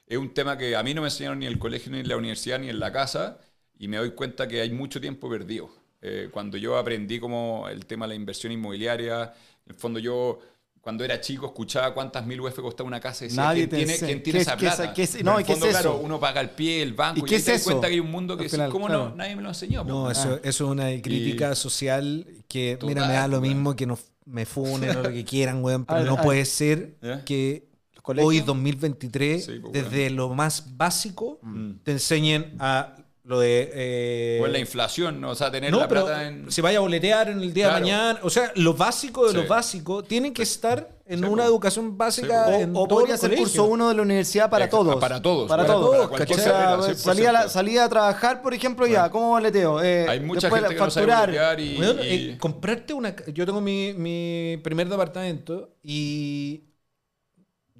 [0.07, 2.09] es un tema que a mí no me enseñaron ni en el colegio, ni en
[2.09, 3.41] la universidad, ni en la casa,
[3.79, 5.71] y me doy cuenta que hay mucho tiempo perdido.
[6.03, 9.33] Eh, cuando yo aprendí como el tema de la inversión inmobiliaria,
[9.67, 10.41] en el fondo yo,
[10.85, 13.77] cuando era chico, escuchaba cuántas mil UF costaba una casa y decía, Nadie ¿quién te
[13.79, 14.07] tiene, enseña.
[14.13, 14.93] quién tiene ¿Qué esa plata?
[14.95, 17.21] qué es- no, en el ¿y qué es claro, uno paga el pie, el banco,
[17.21, 17.71] ¿Y y, qué ahí es te das eso?
[17.71, 19.09] cuenta que hay un mundo que final, ¿cómo claro.
[19.09, 19.17] no?
[19.17, 19.83] Nadie me lo enseñó.
[19.83, 19.89] po.
[19.89, 24.01] No, eso, eso es una crítica social que, mira, me da lo mismo que nos,
[24.27, 27.25] me funen o lo que quieran, weón, pero no puede ser ¿Ya?
[27.25, 27.67] que
[28.03, 31.71] hoy, 2023, Sí, pues, desde lo más básico, Mm.
[31.83, 33.71] te enseñen a lo de...
[33.73, 35.31] eh, O en la inflación, ¿no?
[35.31, 36.53] o sea, tener no, la pero plata en...
[36.53, 37.77] si vaya a boletear en el día Claro.
[37.77, 39.37] de mañana, o sea, lo básico de Sí.
[39.39, 41.49] lo básico tiene que estar en Sí, una po.
[41.49, 42.51] educación básica po.
[42.53, 44.97] en O, podría ser curso uno de la universidad para todos.
[45.01, 46.11] para todos, Para para- todos.
[46.11, 46.95] para O sea, carrera, 100%.
[46.97, 49.83] salía, a la- salía a trabajar, por ejemplo, ya, ¿cómo boleteo?
[49.83, 51.61] Eh, Hay mucha gente que no sabe facturar.
[51.61, 51.79] y...
[51.81, 53.17] Eh, comprarte una.
[53.33, 56.65] Yo tengo mi, mi primer departamento y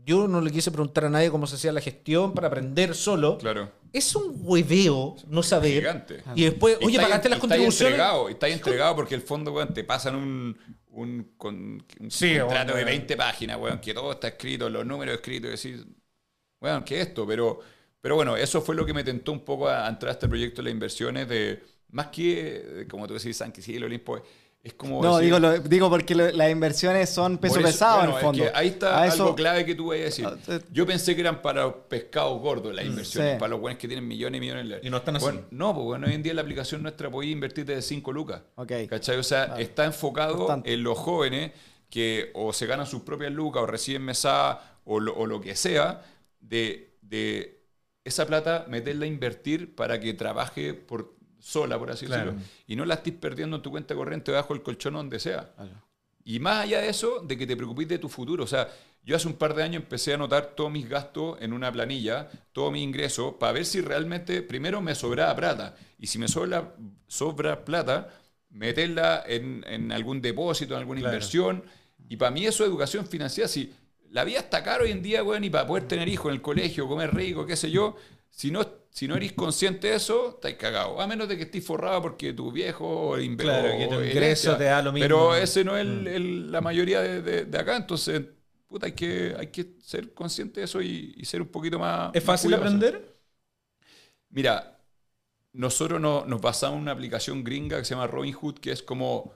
[0.05, 3.39] yo no le quise preguntar a nadie cómo se hacía la gestión para aprender solo.
[3.39, 3.71] Claro.
[3.93, 5.73] Es un hueveo no saber.
[5.81, 6.23] Gigante.
[6.35, 7.93] Y después, oye, pagaste las contribuciones.
[7.95, 10.59] entregado, está entregado porque el fondo, weón, te pasan un,
[10.91, 12.85] un, con- un Sí, contrato weón.
[12.87, 15.87] de 20 páginas, weón, que todo está escrito, los números escritos, y decís,
[16.61, 17.27] weón, ¿qué es esto?
[17.27, 17.61] Pero,
[18.01, 20.57] pero bueno, eso fue lo que me tentó un poco a entrar a este proyecto
[20.61, 24.21] de las inversiones, de más que, como tú decís, San Quisiel, Olimpo,
[24.65, 25.01] es como...
[25.03, 28.11] No, decir- digo, lo- digo porque lo- las inversiones son peso eso- pesado bueno, en
[28.11, 28.45] el es fondo.
[28.45, 30.27] que ahí está A eso- algo clave que tú vas a decir.
[30.27, 30.61] Ah, eh.
[30.73, 33.39] Yo pensé que eran para pescados gordos las inversiones, sí.
[33.39, 35.25] para los buenos que tienen millones y millones de Y no están así.
[35.25, 38.41] Bueno, no, pues bueno, hoy en día la aplicación nuestra puede invertir desde 5 lucas.
[38.57, 38.73] Ok.
[38.89, 39.19] ¿Cachai?
[39.19, 39.63] O sea, Vale.
[39.63, 40.73] está enfocado Bastante.
[40.73, 41.53] en los jóvenes
[41.91, 45.55] que o se ganan sus propias lucas o reciben mesada o lo, o lo que
[45.57, 46.03] sea,
[46.41, 47.61] de, de
[48.05, 51.14] esa plata meterla a invertir para que trabaje por
[51.45, 52.33] sola, por así Claro.
[52.33, 55.19] decirlo, y no la estés perdiendo en tu cuenta corriente bajo el colchón o donde
[55.21, 55.53] sea.
[56.25, 58.45] Y más allá de eso, de que te preocupes de tu futuro.
[58.45, 58.69] O sea,
[59.05, 62.31] yo hace un par de años empecé a anotar todos mis gastos en una planilla,
[62.53, 65.77] todo mi ingreso, para ver si realmente, primero me sobraba plata.
[65.99, 66.75] Y si me sobra,
[67.09, 68.09] sobra plata,
[68.49, 71.15] meterla en, en algún depósito, en alguna Claro.
[71.15, 71.65] inversión.
[72.09, 73.47] Y para mí eso es educación financiera.
[73.49, 73.71] Si
[74.11, 76.41] la vida está cara hoy en día, weón, y para poder tener hijos en el
[76.43, 77.97] colegio, comer rico, qué sé yo,
[78.31, 81.01] si no, si no eres consciente de eso, estáis cagados.
[81.01, 84.17] A menos de que estés forrado porque tu viejo inve- Claro, que tu ingreso
[84.53, 84.57] herencia.
[84.59, 85.05] te da lo mismo.
[85.05, 85.89] Pero ese no es Mm.
[85.89, 87.77] el- el- la mayoría de, de- de acá.
[87.77, 88.23] Entonces,
[88.69, 92.11] puta, hay que, hay que ser consciente de eso y, y ser un poquito más.
[92.15, 93.05] ¿Es más fácil aprender?
[94.31, 94.79] Mira,
[95.53, 99.33] nosotros no- nos basamos en una aplicación gringa que se llama Robinhood, que es como,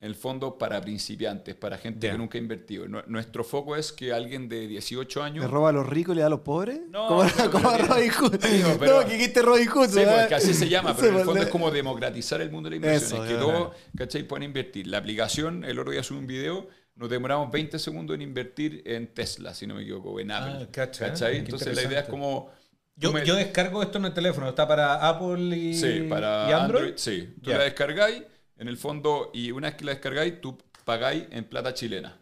[0.00, 2.88] en el fondo, para principiantes, para gente que nunca ha invertido.
[2.88, 5.44] Nu- Nuestro foco es que alguien de 18 años...
[5.44, 6.80] ¿Le roba a los ricos y le da a los pobres?
[6.88, 8.36] No, ¿Cómo, pero- cómo pero- Robin Hood?
[8.38, 9.88] Digo, pero- no, que quiste Robin Hood.
[9.90, 10.20] Sí, ¿verdad?
[10.20, 12.70] porque así se llama, pero Sí, en el fondo es como democratizar el mundo de
[12.70, 13.22] la inversión.
[13.22, 14.22] Eso, es que todos, ¿cachai?
[14.22, 14.86] Pueden invertir.
[14.86, 19.12] La aplicación, el otro día subí un video, nos demoramos 20 segundos en invertir en
[19.12, 20.60] Tesla, si no me equivoco, en Apple.
[20.62, 21.36] Ah, cacha, ¿cachai?
[21.36, 22.50] Entonces la idea es como...
[22.96, 24.48] Yo, me- yo descargo esto en el teléfono.
[24.48, 26.80] ¿Está para Apple y, Sí, para y Android?
[26.84, 26.92] Android?
[26.96, 27.34] sí.
[27.42, 27.58] Tú Ya.
[27.58, 28.22] la descargáis,
[28.60, 32.16] en el fondo, y una vez que la descargáis, tú pagáis en plata chilena.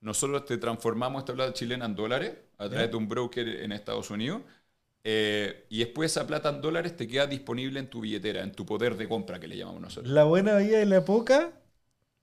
[0.00, 2.90] Nosotros te transformamos esta plata chilena en dólares a través Ya.
[2.92, 4.42] de un broker en Estados Unidos.
[5.04, 8.66] eh, y después esa plata en dólares te queda disponible en tu billetera, en tu
[8.66, 10.12] poder de compra que le llamamos nosotros.
[10.12, 11.52] La buena vida y la poca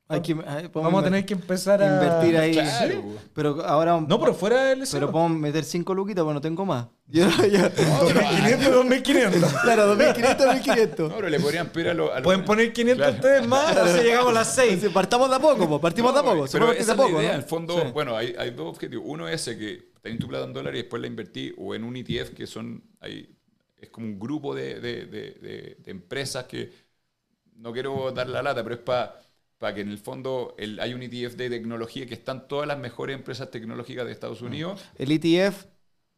[0.10, 2.53] Hay que- hay- podemos Vamos a tener que empezar a invertir ahí.
[2.53, 3.03] Claro.
[3.34, 3.99] Pero ahora.
[3.99, 6.88] No, pero fuera del Pero podemos meter 5 luquitas, pues no tengo más.
[7.08, 9.53] Yo, yo- 2500, 2500.
[9.64, 11.10] claro, 2500, 1500.
[11.10, 12.10] No, pero le podrían pedir a los.
[12.22, 13.16] Pueden poner 500 Claro.
[13.16, 14.68] ustedes más, así llegamos a las 6.
[14.74, 16.47] Entonces, Partamos de a poco, pues, partimos de a No, poco.
[16.47, 17.10] se Pero esa es de a la idea.
[17.12, 17.34] poco, En ¿no?
[17.36, 17.88] el fondo, Sí.
[17.93, 19.03] bueno, hay, hay dos objetivos.
[19.08, 21.84] Uno es ese, que tenés tu plata en dólares y después la invertí o en
[21.84, 22.82] un ETF que son.
[23.01, 23.30] Hay,
[23.78, 26.72] es como un grupo de, de- de- de- de empresas que
[27.58, 29.20] no quiero dar la lata, pero es para
[29.60, 33.16] que en el fondo el- hay un ETF de tecnología que están todas las mejores
[33.16, 34.84] empresas tecnológicas de Estados Unidos.
[34.95, 35.66] El ETF,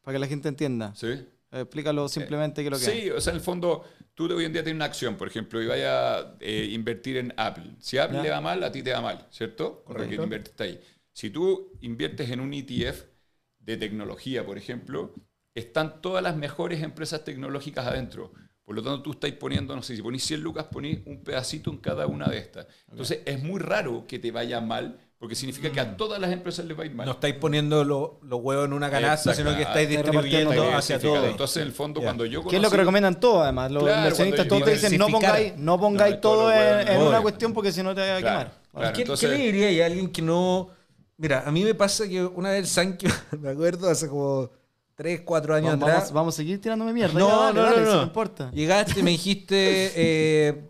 [0.02, 0.94] para que la gente entienda.
[0.96, 1.08] ¿Sí?
[1.08, 3.14] Eh, Explícalo simplemente qué es lo que Sí, es.
[3.14, 3.84] o sea, en el fondo,
[4.14, 5.88] tú hoy en día tienes una acción, por ejemplo, y vayas
[6.26, 7.76] a eh, invertir en Apple.
[7.80, 8.24] Si a Apple Ya.
[8.24, 9.84] le va mal, a ti te va mal, ¿cierto?
[9.86, 10.24] Porque Correcto.
[10.24, 10.80] invertiste ahí.
[11.14, 13.06] Si tú inviertes en un ETF
[13.60, 15.16] de tecnología, por ejemplo,
[15.56, 18.32] están todas las mejores empresas tecnológicas adentro.
[18.70, 21.72] Por lo tanto, tú estás poniendo, no sé, si ponís 100 lucas, ponís un pedacito
[21.72, 22.68] en cada una de estas.
[22.92, 26.66] Entonces, es muy raro que te vaya mal, porque significa que a todas las empresas
[26.68, 27.08] les va a ir mal.
[27.08, 29.50] No estáis poniendo lo- los huevos en una canasta, Exacto.
[29.50, 31.26] sino que estáis distribuyendo hacia todos.
[31.32, 32.06] Entonces, en el fondo, Ya.
[32.06, 33.72] cuando yo ¿Qué es lo que conocí- recomiendan todos, además?
[33.72, 37.54] Los Claro, inversionistas todos te dicen, no pongáis, no pongáis No, todo en, una cuestión
[37.54, 38.54] porque si no te va a Claro, quemar.
[38.72, 38.94] claro.
[38.96, 40.70] ¿Qué, entonces- qué le diría a alguien que no...
[41.18, 43.10] Mira, a mí me pasa que una vez Sankey,
[43.42, 44.52] me acuerdo, hace como
[45.00, 46.00] 3, 4 años Vamos, atrás...
[46.04, 47.18] vamos, vamos a seguir tirándome mierda.
[47.18, 47.96] No, ya, dale, no, dale, no, no.
[47.96, 48.52] no importa.
[48.52, 49.56] Llegaste, me dijiste,
[49.96, 50.62] eh,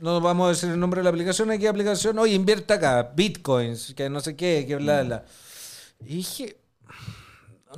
[0.00, 2.18] no vamos a decir el nombre de la aplicación, ¿qué aplicación?
[2.18, 5.24] Oye, invierte acá, bitcoins, que no sé qué, que bla, bla.
[6.00, 6.56] Y dije,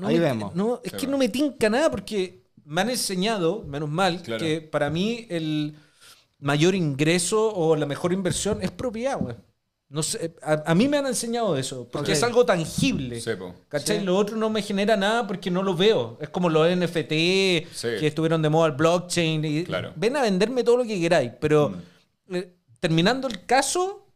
[0.00, 0.54] no Ahí me- vemos.
[0.54, 1.12] No, es Sí, que va.
[1.12, 4.42] no me tinca nada porque me han enseñado, menos mal, Claro.
[4.42, 5.76] que para mí el
[6.38, 9.36] mayor ingreso o la mejor inversión es propiedad, güey.
[9.94, 13.22] No sé, a, a mí me han enseñado eso, porque es algo tangible.
[13.68, 14.00] ¿Cachai?
[14.00, 14.04] Sí.
[14.04, 16.18] Lo otro no me genera nada porque no lo veo.
[16.20, 19.44] Es como los NFT que estuvieron de moda el blockchain.
[19.44, 19.92] Y Claro.
[19.94, 21.70] Ven a venderme todo lo que queráis, pero
[22.26, 22.34] Mm.
[22.34, 24.08] eh, terminando el caso,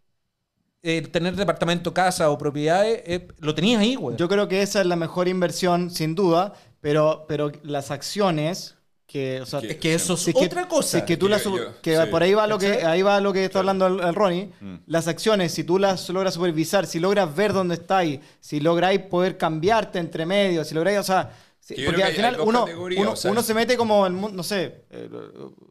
[0.82, 4.16] eh, tener departamento, casa o propiedades, eh, lo tenías ahí, güey.
[4.16, 8.74] Yo creo que esa es la mejor inversión, sin duda, pero, pero las acciones
[9.08, 11.02] que, o sea, Que- es que eso es otra cosa.
[11.04, 12.02] que tú Yo- las yo- que sí.
[12.10, 14.52] por ahí va lo que ahí va lo que está hablando el, el Ronnie.
[14.60, 14.74] Mm.
[14.86, 19.38] Las acciones, si tú las logras supervisar, si logras ver dónde estáis, si lográis poder
[19.38, 21.30] cambiarte entre medio, si lográis, o sea,
[21.74, 22.66] yo porque al final uno,
[22.98, 25.08] uno, o sea, uno se mete como el mundo, no sé, eh,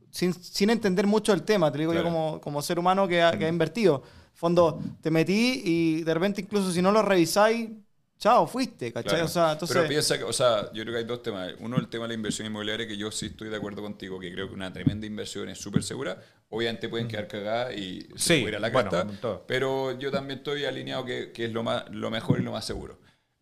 [0.10, 2.14] sin, sin entender mucho el tema, te digo yo Claro.
[2.16, 4.02] como, como ser humano que ha, que ha invertido.
[4.34, 7.70] Fondo, te metí y de repente incluso si no lo revisáis,
[8.18, 9.10] chao, fuiste, ¿cachai?
[9.10, 9.26] Claro.
[9.26, 9.76] O sea, entonces...
[9.76, 11.54] Pero piensa que, o sea, yo creo que hay dos temas.
[11.60, 14.32] Uno, el tema de la inversión inmobiliaria, que yo sí estoy de acuerdo contigo, que
[14.32, 16.22] creo que una tremenda inversión es súper segura.
[16.50, 19.46] Obviamente pueden quedar cagadas y se Sí, puede ir a la bueno, carta, todo.
[19.48, 22.66] pero yo también estoy alineado que, que es lo, más, lo mejor y lo más
[22.66, 23.00] seguro.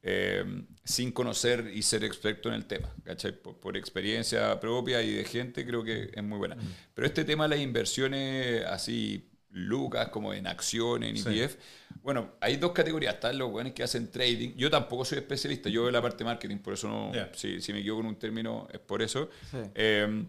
[0.07, 0.43] Eh,
[0.83, 3.31] sin conocer y ser experto en el tema, ¿cachai?
[3.31, 6.55] Por, por experiencia propia y de gente, creo que es muy buena.
[6.93, 11.57] Pero este tema de las inversiones así, lucas, como en acciones, en Sí.
[12.05, 13.15] Bueno, hay dos categorías.
[13.15, 14.53] Están los buenos que hacen trading.
[14.55, 17.11] Yo tampoco soy especialista, yo veo la parte de marketing, por eso no.
[17.11, 17.31] Ya.
[17.33, 19.27] Si, si me equivoco en un término, es por eso.
[19.49, 19.57] Sí.
[19.73, 20.23] Eh,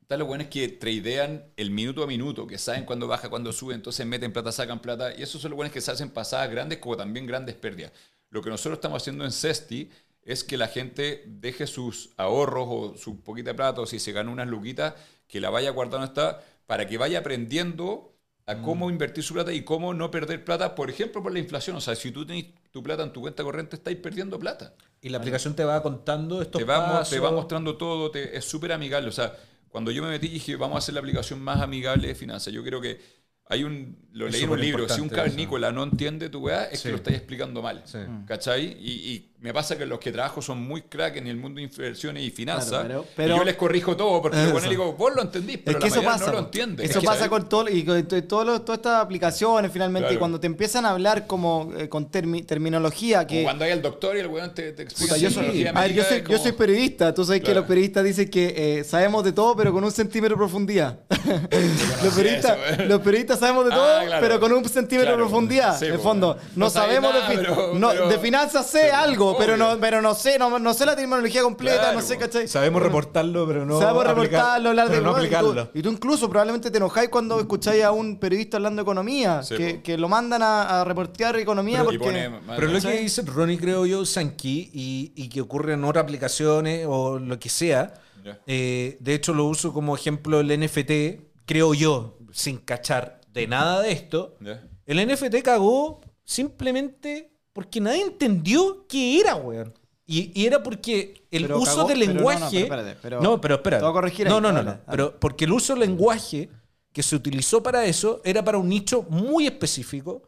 [0.00, 3.74] están los buenos que tradean el minuto a minuto, que saben cuándo baja, cuándo sube,
[3.74, 5.14] entonces meten plata, sacan plata.
[5.14, 7.92] Y esos son los buenos que se hacen pasadas grandes como también grandes pérdidas.
[8.30, 9.90] Lo que nosotros estamos haciendo en Cesti
[10.22, 14.30] es que la gente deje sus ahorros o su poquita plata, o si se gana
[14.30, 14.94] unas luquitas,
[15.26, 18.17] que la vaya guardando está, para que vaya aprendiendo
[18.48, 18.62] a Mm.
[18.62, 21.76] cómo invertir su plata y cómo no perder plata, por ejemplo, por la inflación.
[21.76, 24.74] O sea, si tú tenés tu plata en tu cuenta corriente, estáis perdiendo plata.
[25.00, 27.10] y la aplicación te va contando estos Te va, pasos.
[27.10, 29.08] te va mostrando todo, te- es súper amigable.
[29.08, 29.32] O sea,
[29.68, 32.52] cuando yo me metí dije, vamos a hacer la aplicación más amigable de finanzas.
[32.52, 32.98] Yo creo que
[33.46, 36.40] hay un, lo Es leí en un libro, si un importante cavernícola no entiende tu
[36.40, 36.84] weá, es Sí.
[36.88, 37.82] que lo estáis explicando mal.
[37.84, 37.98] Sí.
[38.26, 38.64] ¿Cachai?
[38.80, 41.64] Y, y me pasa que los que trabajo son muy crack en el mundo de
[41.64, 42.84] inversiones y finanzas.
[42.86, 45.78] Claro, pero- y yo les corrijo todo porque yo le digo, vos lo entendís, pero
[45.78, 46.26] es que la eso pasa.
[46.26, 46.84] no lo entiende.
[46.84, 50.06] Eso pasa con todo y con todas estas aplicaciones finalmente.
[50.08, 50.14] Claro.
[50.14, 53.44] Y cuando te empiezan a hablar como eh, con termi- terminología que.
[53.44, 56.02] cuando hay el doctor y el weón te, te explica yo, soy, a ver, yo,
[56.02, 59.54] soy, yo soy periodista, tú sabes que los periodistas dicen que eh, sabemos de todo,
[59.56, 60.98] pero con un centímetro de profundidad.
[62.02, 62.88] los, periodistas, eso, güey.
[62.88, 65.78] los periodistas sabemos de Ah, todo, pero con un centímetro de profundidad.
[65.78, 68.96] Sí, en fondo, no, sabemos nada, de, fi- pero- no, pero- de finanzas sé pero-
[69.36, 72.20] pero no, pero no sé, no, no sé la terminología completa, Claro, no sé, po.
[72.20, 72.48] ¿cachai?
[72.48, 73.78] Sabemos reportarlo, pero no.
[73.78, 75.70] Sabemos aplicar- reportarlo, hablar de pero no weón, y tú- aplicarlo.
[75.74, 79.56] Y tú, incluso probablemente te enojáis cuando escucháis a un periodista hablando de economía, Sí,
[79.56, 79.82] que, po.
[79.82, 81.98] que lo mandan a, a reportear economía porque...
[81.98, 86.02] pone- Pero lo que dice Ronnie, creo yo, Sankey, y, y que ocurre en otras
[86.04, 88.38] aplicaciones o lo que sea, Ya.
[88.46, 93.80] eh, de hecho lo uso como ejemplo el NFT, creo yo, sin cachar de nada
[93.82, 94.62] de esto, Ya.
[94.86, 99.74] el NFT cagó simplemente porque nadie entendió qué era, weón.
[100.06, 102.50] Y, y era porque el Pero uso cagó- del pero no, no, lenguaje...
[102.50, 104.70] pero espérate, pero- No, pero corregir No, ahí, no, no, dale, no.
[104.76, 104.82] dale.
[104.88, 106.48] Pero porque el uso del lenguaje
[106.92, 110.22] que se utilizó para eso era para un nicho muy específico,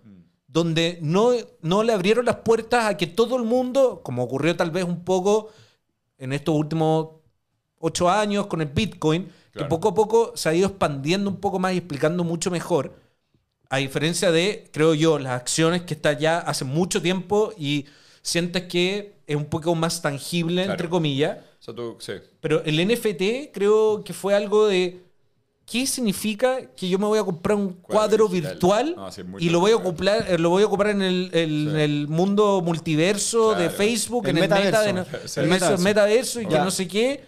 [0.49, 1.31] donde no,
[1.63, 5.05] no le abrieron las puertas a que todo el mundo, como ocurrió tal vez un
[5.05, 5.51] poco
[6.19, 7.11] en estos últimos
[7.79, 11.61] ocho años con el Bitcoin, que poco a poco se ha ido expandiendo un poco
[11.61, 12.93] más y explicando mucho mejor.
[13.71, 17.87] A diferencia de, creo yo, las acciones que está ya hace mucho tiempo y
[18.21, 20.73] sientes que es un poco más tangible, Claro.
[20.73, 21.39] entre comillas.
[21.61, 22.15] O sea, tú, sí.
[22.41, 25.03] Pero el NFT creo que fue algo de...
[25.67, 29.51] ¿Qué significa que yo me voy a comprar un Cuadro cuadro virtual No, sí, y
[29.51, 31.71] lo voy a ocupar, eh, lo voy a ocupar en el, el- Sí.
[31.75, 33.71] en el mundo multiverso de Claro.
[33.77, 35.13] Facebook, El en el meta, metaverso.
[35.21, 35.39] de Sí.
[35.39, 35.85] el El metaverso, metaverso.
[35.85, 37.25] metaverso y que no sé qué.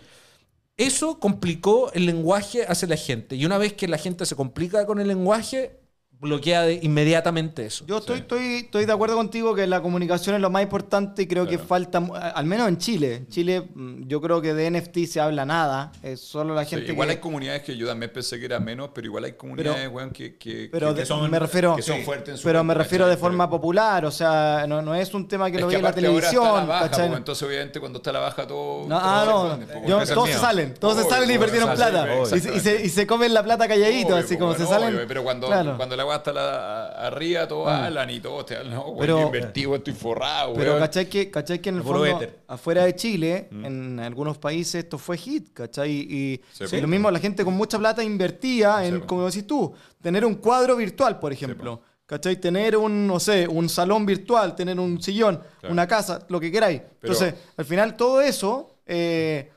[0.76, 3.36] Eso complicó el lenguaje hacia la gente.
[3.36, 5.78] Y una vez que la gente se complica con el lenguaje,
[6.22, 7.84] bloquea de- inmediatamente eso.
[7.86, 11.26] Yo estoy, estoy, estoy de acuerdo contigo que la comunicación es lo más importante y
[11.26, 11.98] creo que falta,
[12.34, 13.14] al menos en Chile.
[13.16, 16.70] En Chile mm, yo creo que de NFT se habla nada, es solo la Sí,
[16.76, 17.14] gente igual que...
[17.14, 20.36] hay comunidades que yo también pensé que era menos, pero igual hay comunidades, weón, que,
[20.36, 23.06] que, Pero que de- son, me refiero, que son fuertes en su pero me refiero
[23.08, 25.74] de forma Pero- popular, o sea, no, no es un tema que es lo que
[25.74, 27.08] ve en la aparte ahora está televisión, la baja, ¿cachai?
[27.08, 28.88] pues, entonces obviamente cuando está la baja todo...
[28.88, 31.70] No, todo ah, se no, pues, yo- todos se salen, todos se salen y perdieron
[31.70, 32.08] se plata.
[32.22, 34.64] Y se, y, se, y se comen la plata calladito, Obvio, así como pues, se
[34.66, 35.04] bueno, salen.
[35.08, 35.76] pero cuando, claro.
[35.76, 37.86] cuando la está la- arriba, todos Ah.
[37.86, 40.78] hablan y todos te hablan, no, güey, Pero- invertí, güey, estoy forrado, Pero.
[40.78, 42.40] ¿cachai que, cachai que en el fondo, éter.
[42.48, 45.90] afuera de Chile, en algunos países esto fue hit, ¿cachai?
[45.90, 46.40] Y,
[46.80, 50.76] lo mismo, la gente con mucha plata invertía en, como decís tú, tener un cuadro
[50.76, 51.80] virtual, por ejemplo.
[52.04, 52.36] ¿Cachai?
[52.36, 55.72] Tener un, no sé, un salón virtual, tener un sillón, Claro.
[55.72, 56.82] una casa, lo que queráis.
[57.00, 59.50] Pero- Entonces, al final todo eso, eh,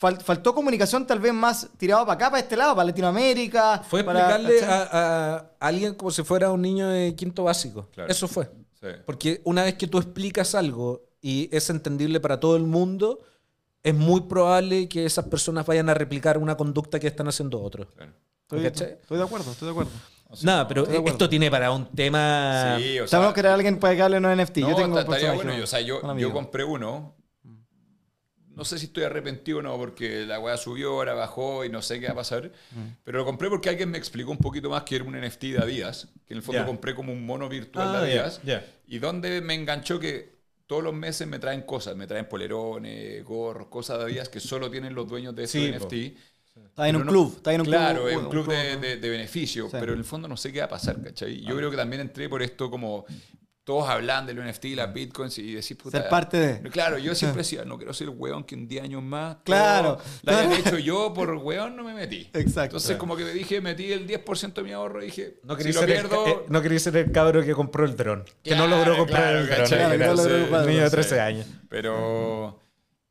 [0.00, 3.82] fal- faltó comunicación tal vez más tirado para acá, para este lado, para Latinoamérica.
[3.88, 7.88] Fue para- explicarle a, a alguien como si fuera un niño de quinto básico.
[7.92, 8.10] Claro.
[8.10, 8.50] Eso fue.
[8.80, 8.88] Sí.
[9.04, 13.18] Porque una vez que tú explicas algo y es entendible para todo el mundo,
[13.82, 17.88] es muy probable que esas personas vayan a replicar una conducta que están haciendo otros.
[17.96, 18.12] Claro.
[18.50, 19.90] Estoy, estoy de acuerdo, estoy de acuerdo.
[20.28, 21.06] O sea, Nada, no- pero acuerdo.
[21.08, 22.76] esto tiene para un tema...
[22.78, 24.56] Sí, o sea, Sabemos que era alguien para que hable unos NFT.
[24.58, 25.52] No, yo tengo personaje, bueno.
[25.52, 25.58] ¿no?
[25.58, 27.14] yo- o sea, yo, Un yo compré uno.
[28.60, 31.80] No sé si estoy arrepentido o no, porque la weá subió, ahora bajó y no
[31.80, 32.52] sé qué va a pasar.
[33.04, 35.58] Pero lo compré porque alguien me explicó un poquito más que era un NFT de
[35.60, 36.08] Adidas.
[36.26, 38.40] Que en el fondo compré como un mono virtual Ah, de ya, Adidas.
[38.86, 41.96] Y donde me enganchó que todos los meses me traen cosas.
[41.96, 45.86] Me traen polerones, gorros, cosas de Adidas que solo tienen los dueños de Sí, estos
[45.86, 45.88] po.
[45.88, 46.16] NFT.
[46.66, 47.34] Está en Pero un no- club.
[47.38, 48.08] Está en un claro, club.
[48.10, 49.76] es un club de, club- de- de beneficio, Sí.
[49.80, 51.40] pero en el fondo no sé qué va a pasar, ¿cachai?
[51.40, 53.06] Yo creo que también entré por esto como
[53.64, 56.00] todos hablan del NFT, las bitcoins y decís, puta...
[56.00, 56.70] Ser parte de.
[56.70, 59.36] Claro, yo siempre decía, no quiero ser el weón que en 10 años más...
[59.44, 59.98] Claro.
[60.22, 62.30] Lo hayan hecho yo, por weón no me metí.
[62.32, 62.76] Exacto.
[62.76, 65.64] Entonces como que me dije, metí el 10% de mi ahorro y dije, No si
[65.64, 66.26] quería, lo pierdo...
[66.26, 68.24] el, eh, no quería ser el cabro que compró el dron.
[68.42, 69.66] Que no Claro, logró comprar claro, el dron.
[69.68, 70.96] Claro, no logró comprar niño de no sé.
[70.96, 71.46] 13 años.
[71.68, 72.60] Pero,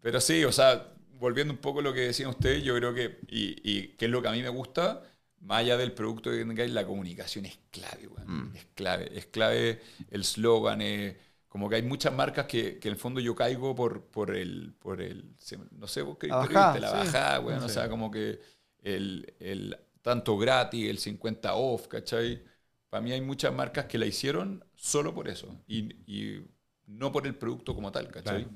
[0.02, 0.88] pero sí, o sea,
[1.20, 4.12] volviendo un poco a lo que decían ustedes, yo creo que, y, y que es
[4.12, 5.04] lo que a mí me gusta,
[5.42, 8.50] más allá del producto que tengáis, la comunicación es clave, weón.
[8.54, 11.18] Es clave, es clave el slogan, eh,
[11.48, 14.74] como que hay muchas marcas que, que en el fondo yo caigo por, por el,
[14.80, 15.36] por el,
[15.72, 16.92] no sé, vos qué La bajada, la sí.
[16.92, 18.40] bajada, weón, o sea, como que
[18.84, 22.44] el, el tanto gratis, el 50 off, ¿cachai?
[22.90, 26.46] Para mí hay muchas marcas que la hicieron solo por eso y, y
[26.88, 28.48] no por el producto como tal, ¿cachai?
[28.48, 28.50] Claro.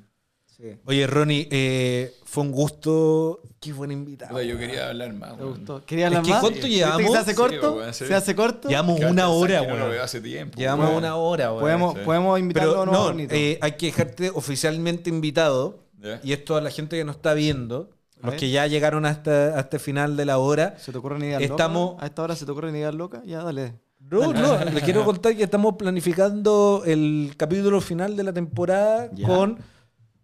[0.55, 0.75] Sí.
[0.85, 3.41] Oye, Ronnie, eh, fue un gusto.
[3.59, 4.41] Qué buen invitado.
[4.41, 5.35] Yo quería hablar más.
[5.35, 5.55] ¿Te weón.
[5.55, 5.85] gustó?
[5.85, 6.41] ¿Querías hablar Es que más?
[6.41, 6.97] ¿cuánto ¿Viste llevamos?
[7.01, 7.93] que ¿Se hace Sí, corto?
[7.93, 8.05] sí.
[8.05, 8.69] ¿Se hace corto?
[8.69, 9.91] Llevamos una hora, ¿sabes que No lo weón.
[9.95, 10.57] veo hace tiempo.
[10.59, 11.61] Llevamos una hora, weón.
[11.61, 11.99] Podemos, sí.
[12.05, 15.79] podemos invitarlo Pero a no, eh, hay que dejarte oficialmente invitado.
[16.23, 17.89] Y esto a la gente que nos está viendo,
[18.21, 20.75] los que ya llegaron hasta, hasta el final de la hora.
[20.77, 22.03] ¿Se te ocurre ni ideas estamos- locas?
[22.03, 23.21] ¿A esta hora se te ocurre ni ideas locas?
[23.25, 23.73] Ya, dale.
[24.11, 29.57] No, no, les quiero contar que estamos planificando el capítulo final de la temporada con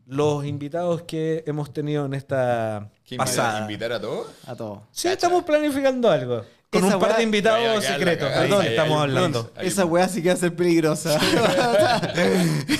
[0.10, 3.62] los invitados que hemos tenido en esta ¿Qué pasada.
[3.62, 4.28] invitar a todos?
[4.48, 4.80] A todos.
[4.92, 6.44] Sí, estamos planificando algo.
[6.72, 8.30] Con Esa un par de invitados secretos.
[8.32, 9.52] Perdón, estamos hablando.
[9.60, 11.16] Esa weá sí que va a ser peligrosa.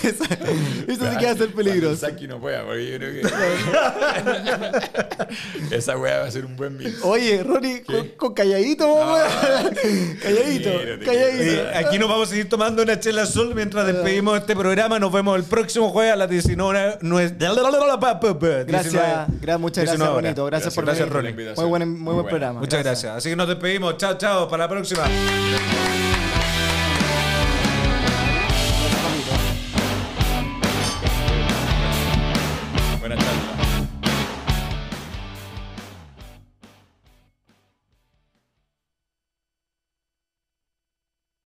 [0.04, 0.26] esa,
[0.88, 2.10] esa sí que va a ser peligrosa.
[2.10, 3.22] Saki no pueda, porque yo creo que.
[5.76, 7.04] Esa weá va a ser un buen mix.
[7.04, 8.86] Oye, Ronnie, con, con calladito,
[10.22, 10.70] calladito,
[11.04, 11.62] calladito.
[11.76, 15.00] Aquí nos vamos a seguir tomando una chela sol mientras despedimos este programa.
[15.00, 17.34] Nos vemos el próximo jueves a las 19 nues-
[18.68, 19.26] Gracias, 19.
[19.42, 20.14] gra- muchas 19 gracias.
[20.14, 20.46] Bonito.
[20.46, 21.54] Gracias, por Gracias, venir.
[21.56, 22.60] Muy buen, muy buen programa.
[22.60, 23.16] Muchas gracias.
[23.16, 23.48] Así que nos
[23.98, 24.48] Chao, chao.
[24.48, 25.04] Para la próxima.